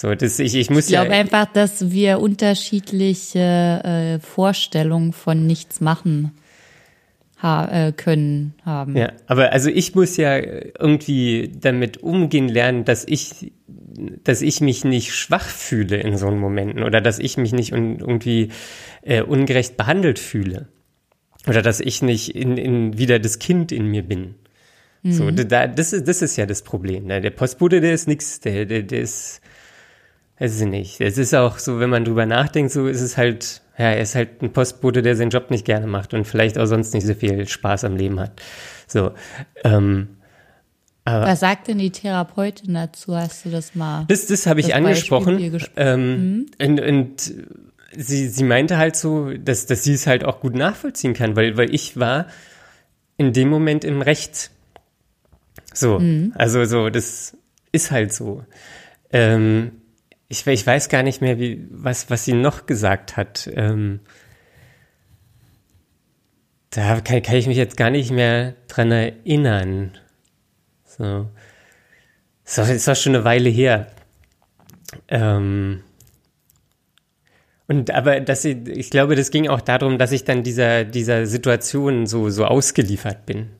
[0.00, 1.18] So, das, ich, ich muss Ich glaube ja.
[1.18, 6.30] einfach, dass wir unterschiedliche äh, Vorstellungen von nichts machen
[7.36, 8.96] ha äh, können haben.
[8.96, 13.52] Ja, aber also ich muss ja irgendwie damit umgehen lernen, dass ich,
[14.22, 17.98] dass ich mich nicht schwach fühle in so Momenten oder dass ich mich nicht un,
[17.98, 18.50] irgendwie
[19.02, 20.68] äh, ungerecht behandelt fühle.
[21.48, 24.36] Oder dass ich nicht in, in wieder das Kind in mir bin.
[25.02, 27.06] So, da, das, ist, das ist ja das Problem.
[27.06, 27.20] Ne?
[27.20, 29.40] Der Postbote, der ist nix, der, der, der ist,
[30.38, 31.00] weiß ich nicht.
[31.00, 34.14] Es ist auch so, wenn man drüber nachdenkt, so ist es halt, ja, er ist
[34.14, 37.14] halt ein Postbote, der seinen Job nicht gerne macht und vielleicht auch sonst nicht so
[37.14, 38.40] viel Spaß am Leben hat.
[38.86, 39.12] So,
[39.64, 40.08] ähm,
[41.04, 43.16] Was sagt denn die Therapeutin dazu?
[43.16, 44.04] Hast du das mal?
[44.08, 45.58] das, das habe ich angesprochen.
[45.76, 47.34] Ähm, und, und
[47.96, 51.56] sie, sie meinte halt so, dass, dass sie es halt auch gut nachvollziehen kann, weil,
[51.56, 52.26] weil ich war
[53.16, 54.50] in dem Moment im Recht.
[55.74, 56.00] So,
[56.34, 57.36] also so, das
[57.72, 58.44] ist halt so.
[59.12, 59.72] Ähm,
[60.28, 63.50] ich, ich weiß gar nicht mehr, wie, was, was sie noch gesagt hat.
[63.54, 64.00] Ähm,
[66.70, 69.96] da kann, kann ich mich jetzt gar nicht mehr dran erinnern.
[70.84, 71.28] So.
[72.44, 73.88] So, ist doch schon eine Weile her.
[75.08, 75.82] Ähm,
[77.66, 81.26] und aber dass sie, ich glaube, das ging auch darum, dass ich dann dieser, dieser
[81.26, 83.50] Situation so, so ausgeliefert bin.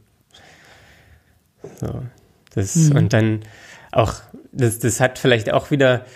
[1.80, 2.02] So.
[2.54, 3.40] Das, und dann
[3.92, 4.14] auch,
[4.52, 6.06] das, das hat vielleicht auch wieder,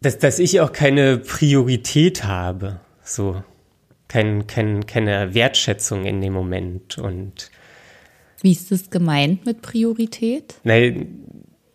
[0.00, 2.80] dass, dass ich auch keine Priorität habe.
[3.02, 3.42] So.
[4.08, 6.96] Kein, kein, keine Wertschätzung in dem Moment.
[6.98, 7.50] Und
[8.40, 10.54] Wie ist das gemeint mit Priorität?
[10.64, 11.08] Nein,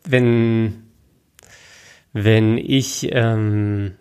[0.04, 0.84] wenn,
[2.12, 3.92] wenn ich, ähm,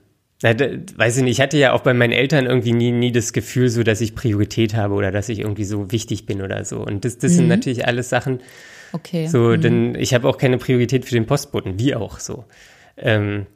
[0.43, 3.13] na, da, weiß ich nicht, ich hatte ja auch bei meinen Eltern irgendwie nie, nie
[3.13, 6.65] das Gefühl so, dass ich Priorität habe oder dass ich irgendwie so wichtig bin oder
[6.65, 6.79] so.
[6.79, 8.41] Und das, das sind natürlich alles Sachen,
[8.95, 9.27] Okay.
[9.27, 12.45] so, denn ich habe auch keine Priorität für den Postboten, wie auch so.
[12.97, 13.47] Ähm,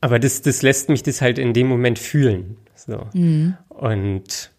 [0.00, 2.56] aber das, das lässt mich das halt in dem Moment fühlen.
[2.74, 3.06] So.
[3.68, 4.50] Und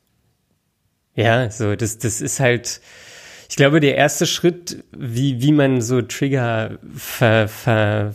[1.15, 2.81] ja, so, das, das ist halt,
[3.49, 8.13] ich glaube, der erste Schritt, wie, wie man so Trigger ver, ver,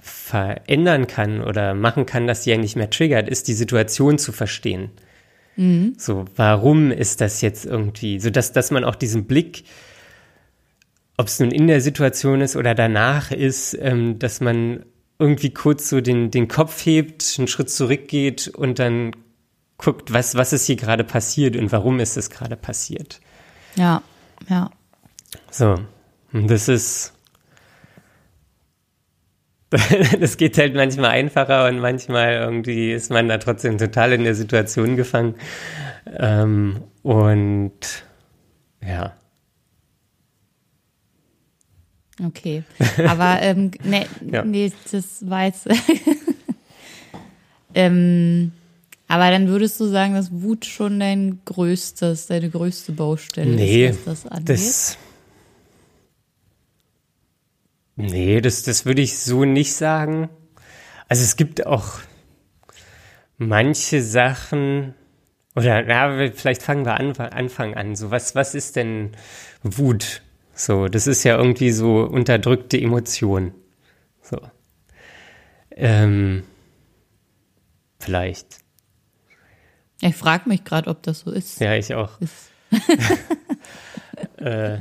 [0.00, 4.32] verändern kann oder machen kann, dass sie ja nicht mehr triggert, ist die Situation zu
[4.32, 4.90] verstehen.
[5.96, 9.64] So, warum ist das jetzt irgendwie, so dass, dass man auch diesen Blick,
[11.16, 14.84] ob es nun in der Situation ist oder danach ist, ähm, dass man
[15.18, 19.12] irgendwie kurz so den, den Kopf hebt, einen Schritt zurückgeht und dann
[19.78, 23.20] guckt, was, was ist hier gerade passiert und warum ist es gerade passiert.
[23.76, 24.02] Ja,
[24.48, 24.70] ja.
[25.50, 25.76] So,
[26.32, 27.12] und das ist,
[30.20, 34.34] das geht halt manchmal einfacher und manchmal irgendwie ist man da trotzdem total in der
[34.34, 35.34] Situation gefangen.
[36.06, 38.04] Ähm, und
[38.82, 39.14] ja.
[42.24, 42.62] Okay.
[43.06, 44.44] Aber ähm, nee, ja.
[44.44, 45.68] nee, das war jetzt.
[47.74, 48.52] ähm,
[49.08, 54.06] aber dann würdest du sagen, dass Wut schon dein größtes, deine größte Baustelle nee, ist,
[54.06, 54.48] was das angeht?
[54.48, 54.98] Das,
[57.96, 60.28] nee, das, das würde ich so nicht sagen.
[61.08, 62.00] Also es gibt auch
[63.38, 64.94] manche Sachen,
[65.54, 67.94] oder ja, vielleicht fangen wir an, Anfang an.
[67.94, 69.12] So, was, was ist denn
[69.62, 70.22] Wut?
[70.58, 73.52] So, das ist ja irgendwie so unterdrückte Emotion.
[74.22, 74.40] So.
[75.70, 76.44] Ähm,
[78.00, 78.58] vielleicht.
[80.00, 81.60] Ich frage mich gerade, ob das so ist.
[81.60, 82.18] Ja, ich auch.
[84.38, 84.78] äh,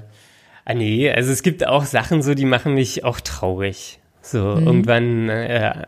[0.64, 4.00] ah, nee, also es gibt auch Sachen so, die machen mich auch traurig.
[4.22, 4.68] So, mhm.
[4.68, 5.86] irgendwann äh,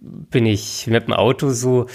[0.00, 1.86] bin ich mit dem Auto so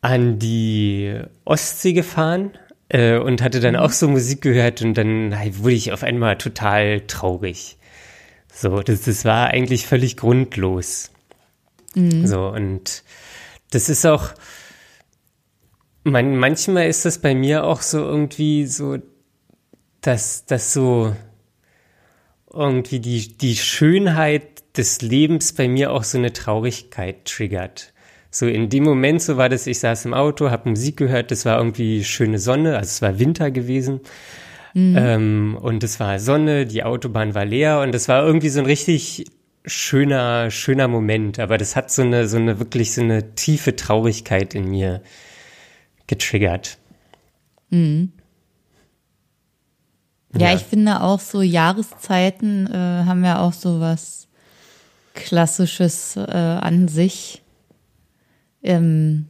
[0.00, 2.52] an die Ostsee gefahren
[2.88, 3.80] äh, und hatte dann mhm.
[3.80, 7.76] auch so Musik gehört und dann wurde ich auf einmal total traurig.
[8.52, 11.10] So, das, das war eigentlich völlig grundlos.
[11.94, 12.26] Mhm.
[12.26, 13.02] So, und
[13.70, 14.30] das ist auch,
[16.04, 18.98] man, manchmal ist das bei mir auch so irgendwie so,
[20.00, 21.14] dass das so
[22.52, 27.92] irgendwie die, die Schönheit des Lebens bei mir auch so eine Traurigkeit triggert.
[28.38, 31.46] So in dem Moment, so war das, ich saß im Auto, habe Musik gehört, das
[31.46, 34.00] war irgendwie schöne Sonne, also es war Winter gewesen.
[34.74, 34.94] Mhm.
[34.98, 38.66] Ähm, und es war Sonne, die Autobahn war leer und es war irgendwie so ein
[38.66, 39.24] richtig
[39.64, 41.38] schöner, schöner Moment.
[41.38, 45.00] Aber das hat so eine, so eine wirklich so eine tiefe Traurigkeit in mir
[46.06, 46.76] getriggert.
[47.70, 48.12] Mhm.
[50.34, 52.76] Ja, ja, ich finde auch so Jahreszeiten äh,
[53.06, 54.28] haben ja auch so was
[55.14, 57.40] Klassisches äh, an sich.
[58.66, 59.26] Ähm,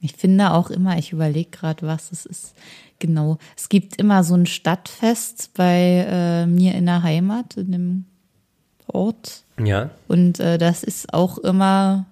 [0.00, 2.54] ich finde auch immer, ich überlege gerade, was es ist.
[2.98, 3.38] Genau.
[3.56, 8.04] Es gibt immer so ein Stadtfest bei äh, mir in der Heimat, in dem
[8.86, 9.44] Ort.
[9.62, 9.90] Ja.
[10.08, 12.06] Und äh, das ist auch immer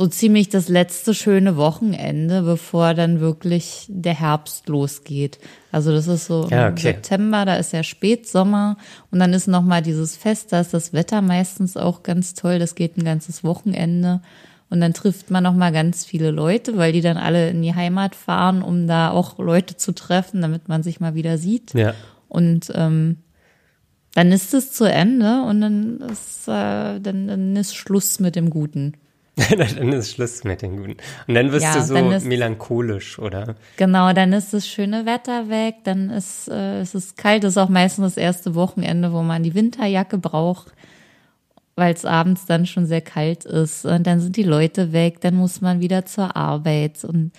[0.00, 5.38] so ziemlich das letzte schöne Wochenende, bevor dann wirklich der Herbst losgeht.
[5.72, 6.80] Also das ist so ja, okay.
[6.80, 8.78] September, da ist ja Spätsommer
[9.10, 12.58] und dann ist noch mal dieses Fest, da ist das Wetter meistens auch ganz toll,
[12.58, 14.22] das geht ein ganzes Wochenende
[14.70, 17.74] und dann trifft man noch mal ganz viele Leute, weil die dann alle in die
[17.74, 21.74] Heimat fahren, um da auch Leute zu treffen, damit man sich mal wieder sieht.
[21.74, 21.92] Ja.
[22.28, 23.18] Und ähm,
[24.14, 28.48] dann ist es zu Ende und dann ist, äh, dann, dann ist Schluss mit dem
[28.48, 28.94] Guten.
[29.50, 30.96] dann ist Schluss mit den Guten.
[31.26, 33.56] Und dann wirst ja, du so ist, melancholisch, oder?
[33.76, 37.58] Genau, dann ist das schöne Wetter weg, dann ist äh, es ist kalt, das ist
[37.58, 40.72] auch meistens das erste Wochenende, wo man die Winterjacke braucht,
[41.80, 43.84] weil es abends dann schon sehr kalt ist.
[43.84, 47.32] Und dann sind die Leute weg, dann muss man wieder zur Arbeit und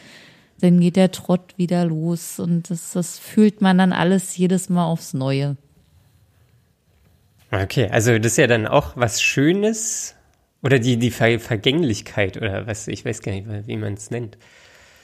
[0.60, 4.86] dann geht der Trott wieder los und das, das fühlt man dann alles jedes Mal
[4.86, 5.56] aufs Neue.
[7.52, 10.16] Okay, also das ist ja dann auch was Schönes,
[10.64, 14.38] oder die, die Ver Vergänglichkeit oder was, ich weiß gar nicht, wie man es nennt.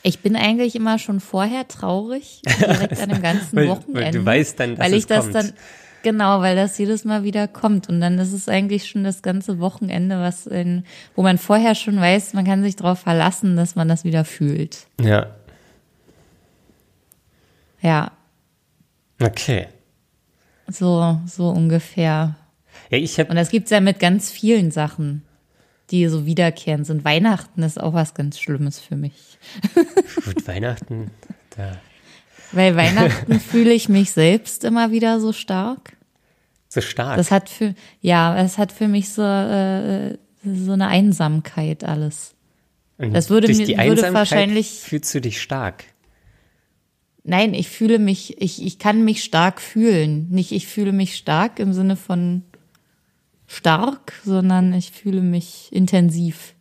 [0.03, 4.01] Ich bin eigentlich immer schon vorher traurig, direkt an dem ganzen weil, Wochenende.
[4.01, 5.35] Weil du weißt dann, dass weil ich es das kommt.
[5.35, 5.53] dann
[6.07, 7.89] Genau, weil das jedes Mal wieder kommt.
[7.89, 10.85] Und dann ist es eigentlich schon das ganze Wochenende, was in,
[11.15, 14.87] wo man vorher schon weiß, man kann sich darauf verlassen, dass man das wieder fühlt.
[15.01, 15.35] Ja.
[17.81, 18.13] Ja.
[19.21, 19.67] Okay.
[20.69, 22.37] So, so ungefähr.
[22.89, 25.23] Ja, ich hab, Und das gibt's ja mit ganz vielen Sachen
[25.89, 27.05] die so wiederkehrend sind.
[27.05, 29.37] Weihnachten ist auch was ganz Schlimmes für mich.
[30.25, 31.11] Gut, Weihnachten,
[31.55, 31.77] da.
[32.51, 35.96] Weil Weihnachten fühle ich mich selbst immer wieder so stark.
[36.69, 37.17] So stark?
[37.17, 42.35] Das hat für, ja, es hat für mich so, äh, so eine Einsamkeit alles.
[42.97, 44.81] Und das würde durch mir, die würde wahrscheinlich.
[44.81, 45.85] Fühlst du dich stark?
[47.23, 50.27] Nein, ich fühle mich, ich, ich kann mich stark fühlen.
[50.29, 52.43] Nicht, ich fühle mich stark im Sinne von
[53.47, 56.55] stark, sondern ich fühle mich intensiv.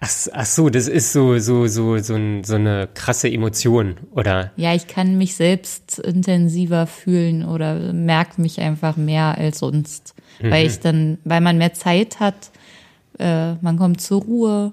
[0.00, 4.52] Ach, ach so, das ist so, so, so, so, so eine krasse Emotion, oder?
[4.56, 10.14] Ja, ich kann mich selbst intensiver fühlen oder merke mich einfach mehr als sonst.
[10.40, 10.50] Mhm.
[10.50, 12.50] Weil ich dann, weil man mehr Zeit hat,
[13.18, 14.72] äh, man kommt zur Ruhe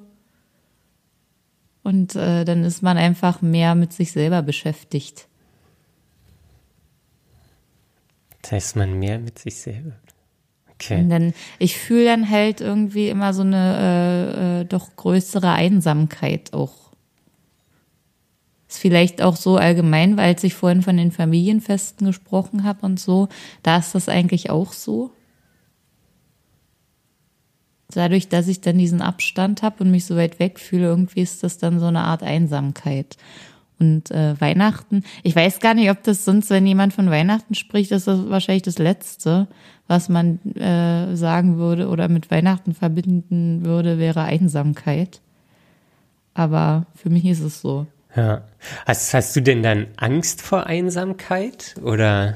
[1.84, 5.28] und äh, dann ist man einfach mehr mit sich selber beschäftigt.
[8.42, 9.94] Das heißt, man mehr mit sich selber.
[10.76, 11.00] Okay.
[11.00, 13.78] Und dann, ich fühle dann halt irgendwie immer so eine
[14.38, 16.74] äh, äh, doch größere Einsamkeit auch.
[18.68, 23.30] Ist vielleicht auch so allgemein, weil ich vorhin von den Familienfesten gesprochen habe und so,
[23.64, 25.12] da ist das eigentlich auch so.
[27.96, 31.44] dadurch, dass ich dann diesen Abstand habe und mich so weit weg fühle, irgendwie ist
[31.44, 33.18] das dann so eine Art Einsamkeit.
[33.78, 37.92] Und äh, Weihnachten, ich weiß gar nicht, ob das sonst, wenn jemand von Weihnachten spricht,
[37.92, 39.48] ist das wahrscheinlich das Letzte,
[39.88, 45.22] was man äh, sagen würde oder mit Weihnachten verbinden würde, wäre Einsamkeit.
[46.34, 47.88] Aber für mich ist es so.
[48.16, 48.44] Ja.
[48.86, 52.36] Hast, hast du denn dann Angst vor Einsamkeit oder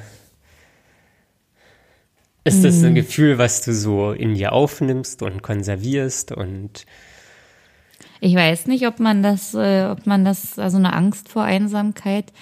[2.44, 6.86] ist das ein Gefühl, was du so in dir aufnimmst und konservierst und
[8.22, 12.34] ich weiß nicht, ob man das, äh, ob man das, also eine Angst vor Einsamkeit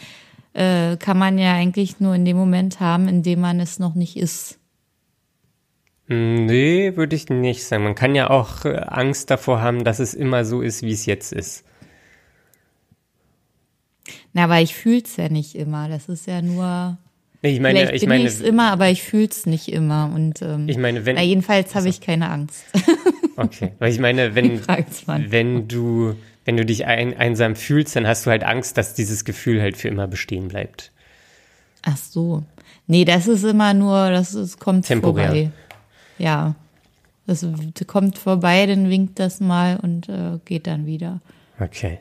[0.53, 3.93] äh, kann man ja eigentlich nur in dem Moment haben, in dem man es noch
[3.93, 4.57] nicht ist.
[6.07, 7.83] Nee, würde ich nicht sagen.
[7.83, 11.05] Man kann ja auch äh, Angst davor haben, dass es immer so ist, wie es
[11.05, 11.65] jetzt ist.
[14.31, 15.89] Na, aber ich fühl's ja nicht immer.
[15.89, 16.97] Das ist ja nur.
[17.41, 20.11] Ich meine, Vielleicht ich bin meine, ich's immer, aber ich fühl's nicht immer.
[20.13, 22.63] Und ähm, ich meine, wenn, na, jedenfalls habe ich keine Angst.
[23.35, 24.61] okay, weil ich meine, wenn,
[25.07, 29.25] wenn du, wenn du dich ein, einsam fühlst, dann hast du halt Angst, dass dieses
[29.25, 30.91] Gefühl halt für immer bestehen bleibt.
[31.83, 32.43] Ach so.
[32.87, 35.27] Nee, das ist immer nur, das ist, kommt Temporär.
[35.27, 35.51] vorbei.
[36.17, 36.55] Ja.
[37.25, 37.45] Das
[37.87, 41.19] kommt vorbei, dann winkt das mal und äh, geht dann wieder.
[41.59, 41.99] Okay.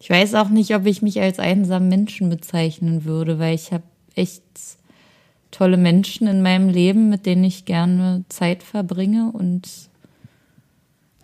[0.00, 3.84] Ich weiß auch nicht, ob ich mich als einsamen Menschen bezeichnen würde, weil ich habe
[4.14, 4.42] echt
[5.50, 9.68] tolle Menschen in meinem Leben, mit denen ich gerne Zeit verbringe und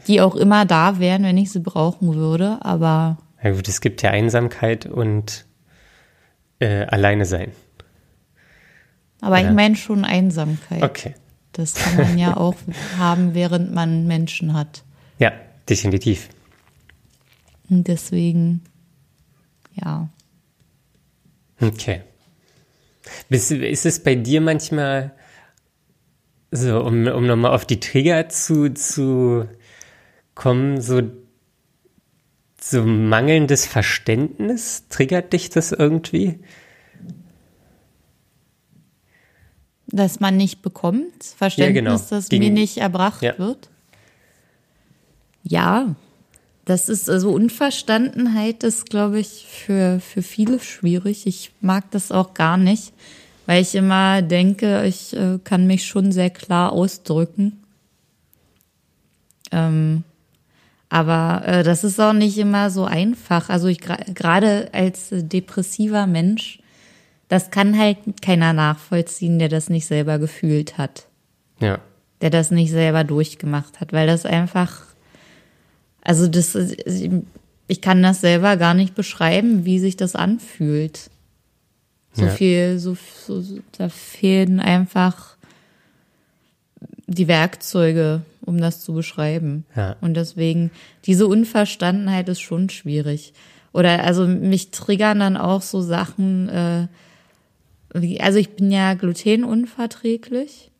[0.08, 2.58] die auch immer da wären, wenn ich sie brauchen würde.
[2.62, 5.44] Aber Na gut, es gibt ja Einsamkeit und
[6.62, 7.52] äh, alleine sein.
[9.20, 9.48] aber Ja.
[9.48, 10.82] ich meine schon Einsamkeit.
[10.82, 11.14] Okay.
[11.52, 12.54] Das kann man ja auch
[12.98, 14.84] haben, während man Menschen hat.
[15.18, 15.32] Ja,
[15.68, 16.28] definitiv.
[17.68, 18.62] Und deswegen,
[19.74, 20.08] ja.
[21.60, 22.02] Okay.
[23.28, 25.12] Ist es bei dir manchmal
[26.50, 29.48] so, um, um nochmal auf die Trigger zu, zu
[30.34, 31.02] kommen, so,
[32.62, 34.84] so mangelndes Verständnis?
[34.88, 36.38] Triggert dich das irgendwie?
[39.88, 41.98] Dass man nicht bekommt, Verständnis, genau.
[42.08, 43.38] dass Gegen- mir nicht erbracht Ja.
[43.38, 43.68] wird.
[45.42, 45.96] Ja,
[46.64, 51.26] das ist also Unverstandenheit ist, glaube ich, für, für viele schwierig.
[51.26, 52.92] Ich mag das auch gar nicht,
[53.46, 57.62] weil ich immer denke, ich äh, kann mich schon sehr klar ausdrücken.
[59.50, 60.04] Ähm,
[60.92, 63.48] aber äh, das ist auch nicht immer so einfach.
[63.48, 66.58] Also ich gerade als depressiver Mensch,
[67.28, 71.06] das kann halt keiner nachvollziehen, der das nicht selber gefühlt hat
[71.60, 71.78] Ja.
[72.20, 74.82] der das nicht selber durchgemacht hat, weil das einfach,
[76.02, 76.54] also das,
[77.68, 81.10] ich kann das selber gar nicht beschreiben, wie sich das anfühlt.
[82.12, 82.30] So Ja.
[82.30, 85.31] viel, so, so, so, da fehlen einfach
[87.14, 89.64] die Werkzeuge, um das zu beschreiben.
[89.76, 89.96] Ja.
[90.00, 90.70] Und deswegen,
[91.04, 93.32] diese Unverstandenheit ist schon schwierig.
[93.72, 96.88] Oder also mich triggern dann auch so Sachen, äh,
[97.94, 100.70] wie, also ich bin ja glutenunverträglich.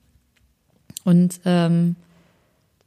[1.05, 1.97] Und ähm,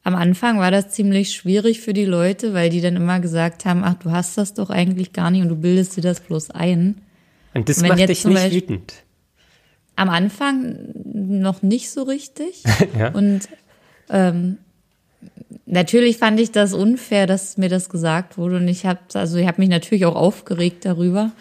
[0.04, 3.84] am Anfang war das ziemlich schwierig für die Leute, weil die dann immer gesagt haben,
[3.84, 7.02] ach, du hast das doch eigentlich gar nicht und du bildest dir das bloß ein.
[7.54, 8.93] Und das Wenn macht dich nicht Beispiel- wütend.
[9.96, 12.64] Am Anfang noch nicht so richtig.
[13.00, 13.10] Ja.
[13.14, 13.48] Und
[14.10, 14.58] ähm,
[15.66, 18.58] natürlich fand ich das unfair, dass mir das gesagt wurde.
[18.58, 21.32] Und ich habe also ich habe mich natürlich auch aufgeregt darüber,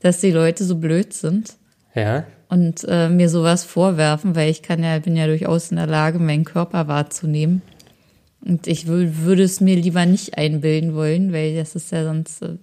[0.00, 1.54] dass die Leute so blöd sind
[1.94, 2.24] Ja.
[2.48, 6.18] und äh, mir sowas vorwerfen, weil ich kann ja bin ja durchaus in der Lage,
[6.18, 7.62] meinen Körper wahrzunehmen.
[8.44, 12.42] Und ich wür- würde es mir lieber nicht einbilden wollen, weil das ist ja sonst
[12.42, 12.56] äh,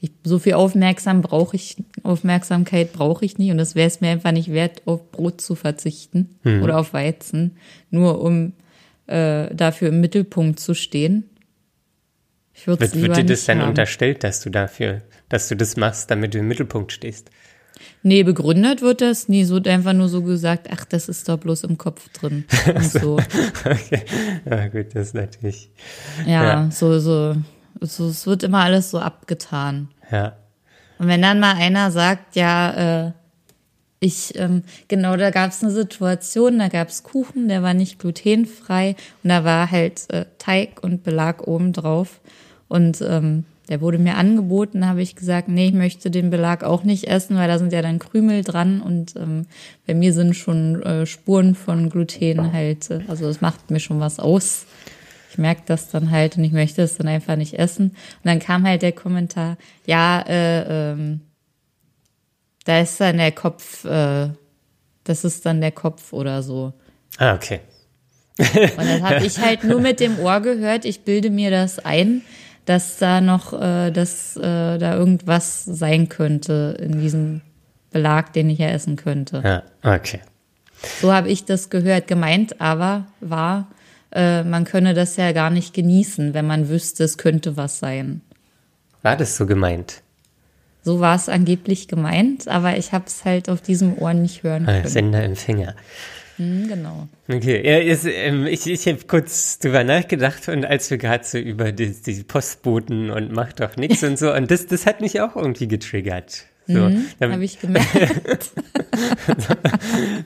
[0.00, 4.10] ich, so viel Aufmerksam brauche ich Aufmerksamkeit brauche ich nicht und das wäre es mir
[4.10, 7.56] einfach nicht wert, auf Brot zu verzichten oder auf Weizen,
[7.90, 8.52] nur um
[9.06, 11.24] äh, dafür im Mittelpunkt zu stehen.
[12.54, 13.70] Ich Wird, wird dir das dann haben.
[13.70, 17.30] unterstellt, dass du dafür, dass du das machst, damit du im Mittelpunkt stehst?
[18.02, 19.44] Nee, begründet wird das nie.
[19.44, 22.44] So wird einfach nur so gesagt, ach, das ist doch bloß im Kopf drin.
[22.80, 23.16] So.
[23.64, 24.02] Okay.
[24.48, 25.70] Ja, gut, das ist natürlich.
[26.26, 26.70] Ja, Ja.
[26.72, 27.36] so, so,
[27.80, 29.88] so, es wird immer alles so abgetan.
[30.10, 30.34] Ja.
[30.98, 33.12] Und wenn dann mal einer sagt, ja, äh,
[34.00, 37.98] ich, ähm, genau, da gab es eine Situation, da gab es Kuchen, der war nicht
[37.98, 42.20] glutenfrei und da war halt äh, Teig und Belag oben drauf.
[42.68, 46.84] Und ähm, der wurde mir angeboten, habe ich gesagt, nee, ich möchte den Belag auch
[46.84, 49.46] nicht essen, weil da sind ja dann Krümel dran und ähm,
[49.86, 54.00] bei mir sind schon äh, Spuren von Gluten halt, äh, also es macht mir schon
[54.00, 54.66] was aus.
[55.38, 57.90] Ich merke das dann halt und ich möchte es dann einfach nicht essen.
[57.90, 61.20] Und dann kam halt der Kommentar, ja, äh, ähm,
[62.64, 64.30] da ist dann der Kopf äh,
[65.04, 66.72] Das ist dann der Kopf oder so.
[67.18, 67.60] Ah, okay.
[68.36, 70.84] Und das habe ich halt nur mit dem Ohr gehört.
[70.84, 72.22] Ich bilde mir das ein,
[72.66, 77.42] dass da noch, äh, dass äh, da irgendwas sein könnte in diesem
[77.92, 79.40] Belag, den ich ja essen könnte.
[79.44, 80.20] Ja, okay.
[81.00, 82.08] So habe ich das gehört.
[82.08, 83.68] Gemeint aber war,
[84.12, 88.20] äh, man könne das ja gar nicht genießen, wenn man wüsste, es könnte was sein.
[89.02, 90.02] War das so gemeint?
[90.82, 94.64] So war es angeblich gemeint, aber ich habe es halt auf diesem Ohr nicht hören
[94.68, 94.88] Ah, können.
[94.88, 95.74] Sender, Empfänger.
[96.36, 97.08] Hm, genau.
[97.28, 101.36] Okay, ja, ist, ähm, ich, ich habe kurz drüber nachgedacht und als wir gerade so
[101.36, 105.20] über die, die Postboten und macht doch nichts und so, und das, das hat mich
[105.20, 106.46] auch irgendwie getriggert.
[106.66, 107.88] So, Mhm, habe ich gemerkt.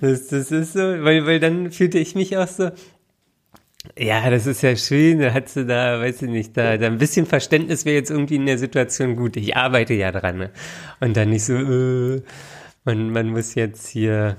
[0.00, 2.70] Das, das ist so, weil, weil dann fühlte ich mich auch so,
[3.98, 6.98] ja, das ist ja schön, da hat sie da, weiß ich nicht, da, da ein
[6.98, 9.36] bisschen Verständnis wäre jetzt irgendwie in der Situation gut.
[9.36, 10.38] Ich arbeite ja dran.
[10.38, 10.50] Ne?
[11.00, 12.22] Und dann nicht so, äh,
[12.84, 14.36] man, man muss jetzt hier,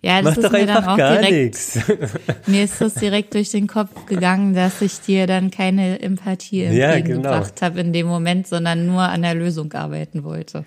[0.00, 1.78] Ja, das mach doch ist mir dann auch gar direkt, nichts.
[2.46, 6.92] mir ist das direkt durch den Kopf gegangen, dass ich dir dann keine Empathie Ja,
[6.92, 10.64] entgegengebracht habe in dem Moment, sondern nur an der Lösung arbeiten wollte.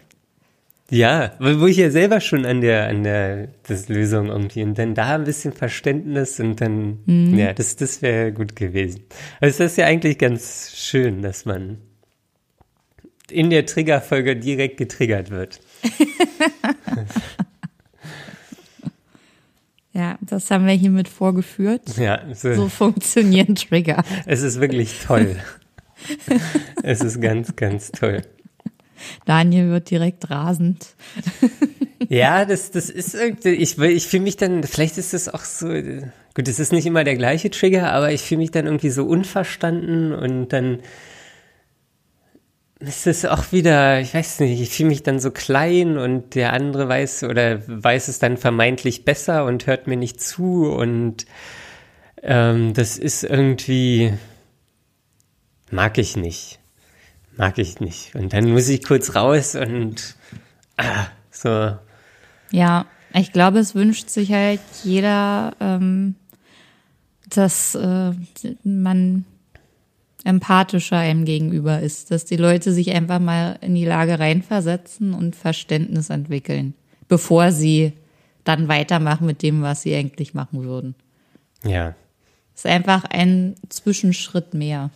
[0.89, 4.93] Ja, wo ich ja selber schon an der, an der das Lösung irgendwie und dann
[4.93, 6.99] da ein bisschen Verständnis und dann,
[7.35, 9.01] ja, das, das wäre gut gewesen.
[9.39, 11.77] Also das ist ja eigentlich ganz schön, dass man
[13.31, 15.59] in der Triggerfolge direkt getriggert wird.
[19.95, 21.97] Ja, das haben wir hiermit vorgeführt.
[21.97, 24.03] Ja, so, So funktionieren Trigger.
[24.25, 25.35] es ist wirklich toll.
[26.83, 28.23] es ist ganz, ganz toll.
[29.25, 30.87] Daniel wird direkt rasend.
[32.09, 35.67] Ja, das, das ist irgendwie, ich, ich fühle mich dann, vielleicht ist das auch so,
[35.67, 39.05] gut, es ist nicht immer der gleiche Trigger, aber ich fühle mich dann irgendwie so
[39.05, 40.79] unverstanden und dann
[42.79, 46.53] ist es auch wieder, ich weiß nicht, ich fühle mich dann so klein und der
[46.53, 51.25] andere weiß oder weiß es dann vermeintlich besser und hört mir nicht zu und
[52.21, 54.13] ähm, das ist irgendwie,
[55.71, 56.59] mag ich nicht.
[57.37, 58.15] Mag ich nicht.
[58.15, 60.15] Und dann muss ich kurz raus und
[60.77, 61.77] ah, so.
[62.51, 66.15] Ja, ich glaube, es wünscht sich halt jeder, ähm,
[67.29, 68.11] dass äh,
[68.63, 69.25] man
[70.23, 75.35] empathischer einem gegenüber ist, dass die Leute sich einfach mal in die Lage reinversetzen und
[75.35, 76.75] Verständnis entwickeln,
[77.07, 77.93] bevor sie
[78.43, 80.95] dann weitermachen mit dem, was sie eigentlich machen würden.
[81.63, 81.95] Ja.
[82.55, 84.91] ist einfach ein Zwischenschritt mehr.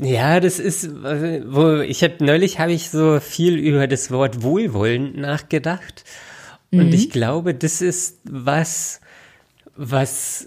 [0.00, 5.16] Ja, das ist, wo ich habe neulich habe ich so viel über das Wort wohlwollend
[5.18, 6.04] nachgedacht
[6.70, 9.00] und ich glaube, das ist was,
[9.76, 10.46] was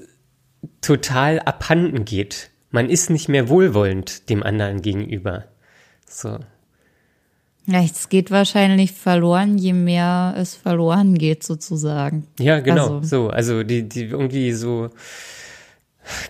[0.82, 2.50] total abhanden geht.
[2.72, 5.46] Man ist nicht mehr wohlwollend dem anderen gegenüber.
[6.10, 6.40] So.
[7.68, 12.28] Ja, es geht wahrscheinlich verloren, je mehr es verloren geht, sozusagen.
[12.40, 12.96] Ja, genau.
[12.98, 14.90] Also- So, also die, die irgendwie so.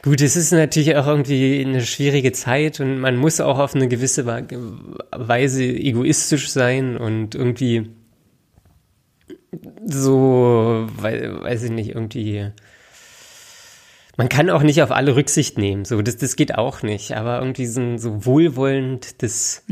[0.02, 3.88] Gut, es ist natürlich auch irgendwie eine schwierige Zeit und man muss auch auf eine
[3.88, 7.90] gewisse Weise egoistisch sein und irgendwie
[9.86, 12.52] so, wei- weiß ich nicht, irgendwie.
[14.18, 17.40] Man kann auch nicht auf alle Rücksicht nehmen, so, das, das geht auch nicht, aber
[17.40, 19.64] irgendwie so, so wohlwollend, das,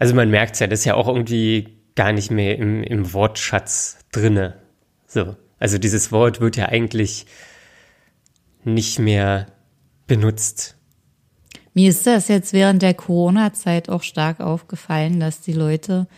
[0.00, 3.98] also man merkt ja, das ist ja auch irgendwie gar nicht mehr im, im Wortschatz
[4.10, 4.56] drinne.
[5.06, 5.36] So.
[5.60, 7.26] Also dieses Wort wird ja eigentlich
[8.64, 9.46] nicht mehr
[10.06, 10.76] benutzt.
[11.74, 16.08] Mir ist das jetzt während der Corona-Zeit auch stark aufgefallen, dass die Leute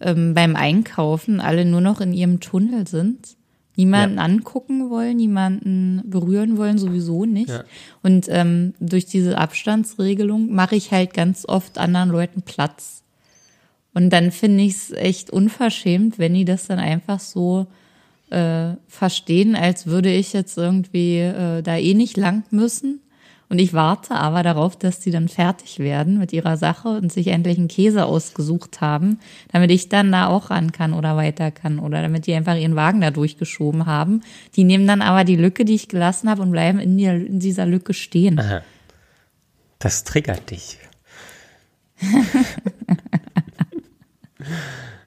[0.00, 3.36] ähm, beim Einkaufen alle nur noch in ihrem Tunnel sind.
[3.76, 4.24] Niemanden Ja.
[4.24, 7.50] angucken wollen, niemanden berühren wollen, sowieso nicht.
[7.50, 7.64] Ja.
[8.02, 13.02] Und ähm, durch diese Abstandsregelung mache ich halt ganz oft anderen Leuten Platz.
[13.94, 17.66] Und dann finde ich es echt unverschämt, wenn die das dann einfach so
[18.30, 23.00] äh, verstehen, als würde ich jetzt irgendwie äh, da eh nicht lang müssen.
[23.48, 27.28] Und ich warte aber darauf, dass die dann fertig werden mit ihrer Sache und sich
[27.28, 29.20] endlich einen Käse ausgesucht haben,
[29.52, 32.74] damit ich dann da auch ran kann oder weiter kann oder damit die einfach ihren
[32.74, 34.22] Wagen da durchgeschoben haben.
[34.56, 37.38] Die nehmen dann aber die Lücke, die ich gelassen habe und bleiben in, der, in
[37.38, 38.40] dieser Lücke stehen.
[38.40, 38.62] Aha.
[39.78, 40.78] Das triggert dich.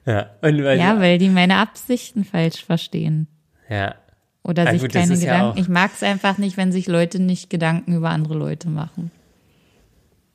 [0.06, 3.26] ja, weil, Ja, weil die meine Absichten falsch verstehen.
[3.68, 3.94] ja.
[4.42, 5.44] Oder Ja, sich gut, keine ja Gedanken.
[5.52, 9.10] auch- ich mag es einfach nicht, wenn sich Leute nicht Gedanken über andere Leute machen.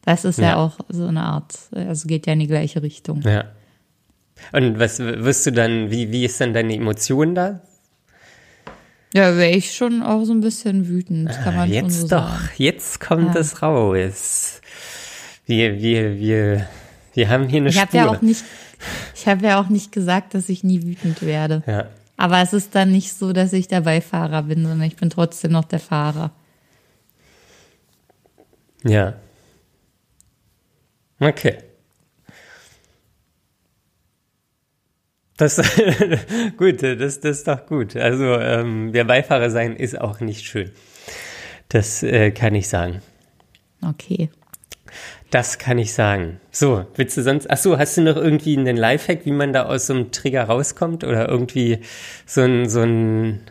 [0.03, 0.55] Das ist ja, Ja.
[0.57, 3.21] auch so eine Art, also geht ja in die gleiche Richtung.
[3.23, 3.45] Ja.
[4.51, 7.61] Und was wirst du dann, wie, wie ist dann deine Emotion da?
[9.13, 12.29] Ja, wäre ich schon auch so ein bisschen wütend, kann man schon jetzt so doch,
[12.29, 12.49] sagen.
[12.57, 13.41] jetzt kommt Ja.
[13.41, 14.61] es raus.
[15.47, 16.67] Wir, wir, wir,
[17.13, 17.99] wir haben hier eine Ich habe Spur.
[17.99, 18.43] ja auch nicht,
[19.15, 21.63] ich habe ja auch nicht gesagt, dass ich nie wütend werde.
[21.67, 21.87] ja.
[22.17, 25.51] Aber es ist dann nicht so, dass ich der Beifahrer bin, sondern ich bin trotzdem
[25.51, 26.31] noch der Fahrer.
[28.83, 29.15] Ja.
[31.19, 31.57] Okay.
[35.37, 35.57] Das
[36.57, 37.97] gut, das, das ist doch gut.
[37.97, 40.71] Also ähm, der Beifahrer sein ist auch nicht schön.
[41.67, 43.01] Das äh, kann ich sagen.
[43.81, 44.29] Okay.
[45.35, 46.39] Das kann ich sagen.
[46.49, 49.63] So, willst du sonst, ach so, hast du noch irgendwie einen Lifehack, wie man da
[49.65, 51.79] aus so einem Trigger rauskommt oder irgendwie
[52.25, 53.41] so ein, so ein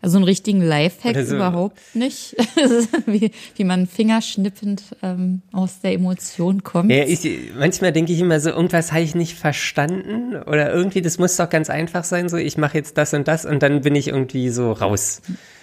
[0.00, 1.34] also einen richtigen Lifehack so.
[1.34, 2.36] überhaupt nicht,
[3.06, 6.92] wie, wie man fingerschnippend ähm, aus der Emotion kommt.
[6.92, 11.18] Ja, ich, manchmal denke ich immer so, irgendwas habe ich nicht verstanden oder irgendwie, das
[11.18, 13.96] muss doch ganz einfach sein, so ich mache jetzt das und das und dann bin
[13.96, 15.20] ich irgendwie so raus.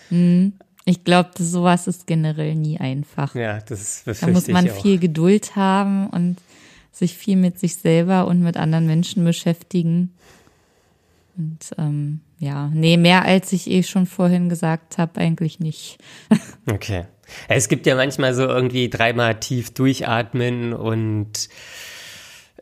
[0.09, 0.51] Mhm.
[0.89, 3.35] Ich glaube, sowas ist generell nie einfach.
[3.35, 6.37] Ja, das Da muss man viel Geduld haben und
[6.91, 10.11] sich viel mit sich selber und mit anderen Menschen beschäftigen.
[11.37, 15.99] Und ähm, ja, nee, mehr als ich eh schon vorhin gesagt habe, eigentlich nicht.
[16.71, 17.05] okay.
[17.47, 21.49] Es gibt ja manchmal so irgendwie dreimal tief durchatmen und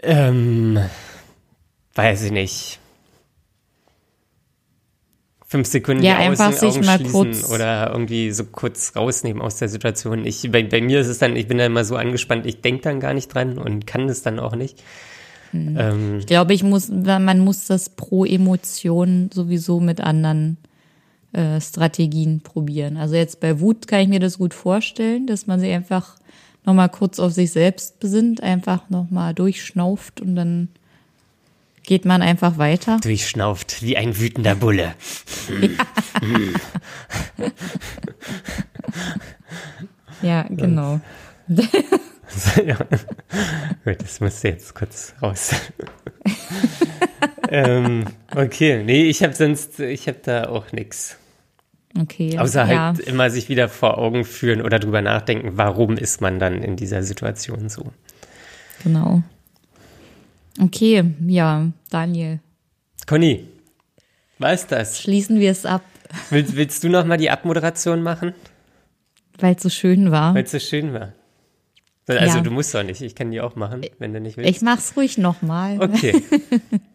[0.04, 0.80] ähm,
[1.96, 2.80] weiß ich nicht.
[5.50, 9.56] Fünf Sekunden ja, die einfach Außen, sich mal kurz oder irgendwie so kurz rausnehmen aus
[9.56, 10.26] der Situation.
[10.26, 12.82] Ich, bei, bei mir ist es dann, ich bin dann immer so angespannt, ich denke
[12.82, 14.84] dann gar nicht dran und kann es dann auch nicht.
[15.54, 15.78] Mhm.
[15.80, 20.58] Ähm, ich glaube, ich muss, man muss das pro Emotion sowieso mit anderen
[21.32, 22.98] äh, Strategien probieren.
[22.98, 26.18] Also jetzt bei Wut kann ich mir das gut vorstellen, dass man sich einfach
[26.66, 30.68] nochmal kurz auf sich selbst besinnt, einfach nochmal durchschnauft und dann
[31.88, 33.00] geht man einfach weiter.
[33.02, 34.94] Durchschnauft wie ein wütender Bulle.
[40.22, 41.00] ja, genau.
[41.48, 42.76] ja.
[43.86, 45.56] Gut, das musste jetzt kurz raus.
[47.50, 51.18] ähm, okay, nee, ich habe sonst, ich habe da auch nichts.
[51.98, 52.38] Okay.
[52.38, 52.88] Außer ja.
[52.88, 56.76] halt immer sich wieder vor Augen führen oder drüber nachdenken, warum ist man dann in
[56.76, 57.94] dieser Situation so.
[58.84, 59.24] Genau.
[60.60, 62.40] Okay, ja, Daniel.
[63.06, 63.48] Conny,
[64.40, 65.02] was das?
[65.02, 65.84] Schließen wir es ab.
[66.30, 68.34] Willst, willst du noch mal die Abmoderation machen?
[69.40, 70.34] Weil es so schön war.
[70.34, 71.14] Weil es so schön war.
[72.08, 72.42] Also ja.
[72.42, 74.50] du musst doch nicht, ich kann die auch machen, wenn du nicht willst.
[74.50, 75.82] Ich mach's ruhig nochmal.
[75.82, 76.24] Okay.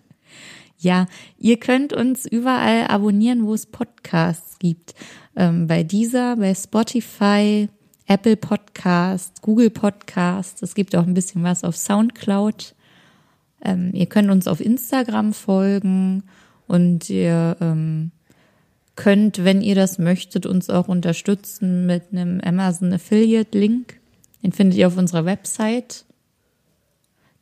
[0.78, 1.06] ja,
[1.36, 4.94] ihr könnt uns überall abonnieren, wo es Podcasts gibt.
[5.36, 7.68] Ähm, bei dieser, bei Spotify,
[8.06, 10.62] Apple Podcast, Google Podcast.
[10.62, 12.74] Es gibt auch ein bisschen was auf Soundcloud.
[13.64, 16.24] Ähm, ihr könnt uns auf Instagram folgen
[16.66, 18.10] und ihr ähm,
[18.96, 24.00] könnt, wenn ihr das möchtet, uns auch unterstützen mit einem Amazon Affiliate Link.
[24.42, 26.04] Den findet ihr auf unserer Website.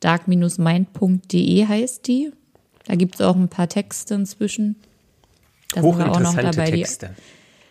[0.00, 2.32] dark-mind.de heißt die.
[2.86, 4.76] Da gibt es auch ein paar Texte inzwischen.
[5.74, 6.70] Da sind wir auch noch dabei.
[6.70, 7.10] Texte.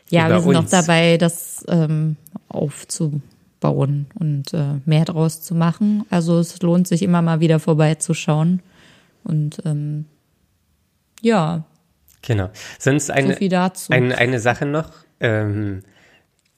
[0.09, 0.71] Die, ja, wir sind uns.
[0.71, 2.15] noch dabei, das ähm,
[3.59, 6.05] aufzubauen und äh, mehr draus zu machen.
[6.09, 8.61] Also es lohnt sich immer mal wieder vorbeizuschauen.
[9.23, 10.05] Und ähm,
[11.21, 11.63] ja.
[12.21, 12.49] Genau.
[12.77, 13.37] Sonst eine,
[13.73, 14.91] so eine, eine Sache noch.
[15.19, 15.81] Ähm,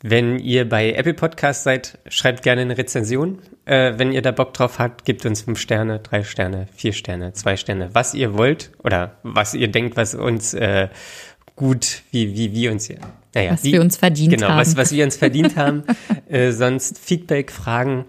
[0.04, 3.40] wenn ihr bei Apple Podcast seid, schreibt gerne eine Rezension.
[3.66, 7.34] Äh, wenn ihr da Bock drauf habt, gebt uns fünf Sterne, drei Sterne, vier Sterne,
[7.34, 10.90] zwei Sterne, was ihr wollt oder was ihr denkt, was uns äh,
[11.56, 12.90] gut, wie, wie, wie uns,
[13.34, 14.60] naja, was wie, wir uns verdient genau, haben.
[14.60, 15.84] was, was wir uns verdient haben.
[16.30, 18.06] Äh, sonst Feedback, Fragen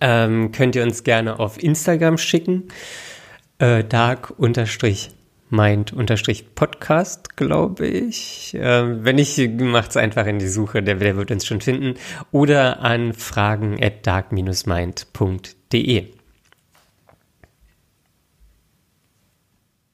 [0.00, 2.68] ähm, könnt ihr uns gerne auf Instagram schicken.
[3.58, 5.10] Äh, dark unterstrich
[5.50, 8.56] mind-podcast, glaube ich.
[8.58, 11.94] Ähm, wenn nicht, macht's einfach in die Suche, der, der wird uns schon finden.
[12.32, 16.06] Oder an fragen at dark-mind.de.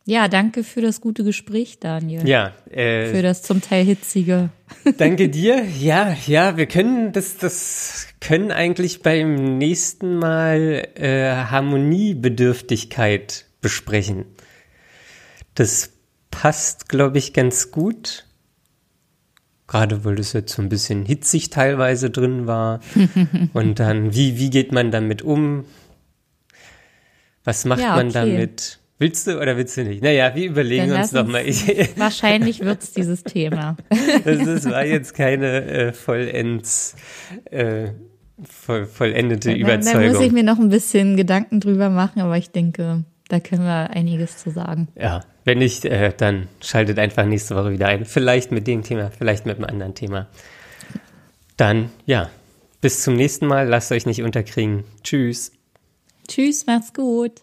[0.05, 2.27] Ja, danke für das gute Gespräch, Daniel.
[2.29, 2.53] Ja.
[2.69, 4.51] Äh, für das zum Teil hitzige.
[4.99, 5.65] Danke dir.
[5.65, 14.25] Ja, ja, wir können das, das können eigentlich beim nächsten Mal äh, Harmoniebedürftigkeit besprechen.
[15.55, 15.91] Das
[16.31, 18.27] passt, glaube ich, ganz gut.
[19.69, 22.81] Gerade weil das jetzt so ein bisschen hitzig teilweise drin war.
[23.53, 25.65] Und dann, wie, wie geht man damit um?
[27.45, 28.05] Was macht ja, okay.
[28.05, 28.81] man damit?
[29.03, 30.01] Willst du oder willst du nicht?
[30.01, 31.45] Naja, wir überlegen Dann uns nochmal.
[31.97, 33.77] Wahrscheinlich wird es dieses Thema.
[34.25, 36.95] das, das, war jetzt keine äh, vollends,
[37.51, 37.89] äh,
[38.45, 40.03] voll, vollendete da, Überzeugung.
[40.03, 43.65] Da muss ich mir noch ein bisschen Gedanken drüber machen, aber ich denke, da können
[43.65, 44.87] wir einiges zu sagen.
[44.95, 48.05] Ja, wenn nicht, äh, dann schaltet einfach nächste Woche wieder ein.
[48.05, 50.29] Vielleicht mit dem Thema, vielleicht mit einem anderen Thema.
[51.57, 52.31] Dann, ja,
[52.81, 53.67] bis zum nächsten Mal.
[53.67, 54.85] Lasst euch nicht unterkriegen.
[55.03, 55.51] Tschüss.
[56.29, 57.43] Tschüss, macht's gut.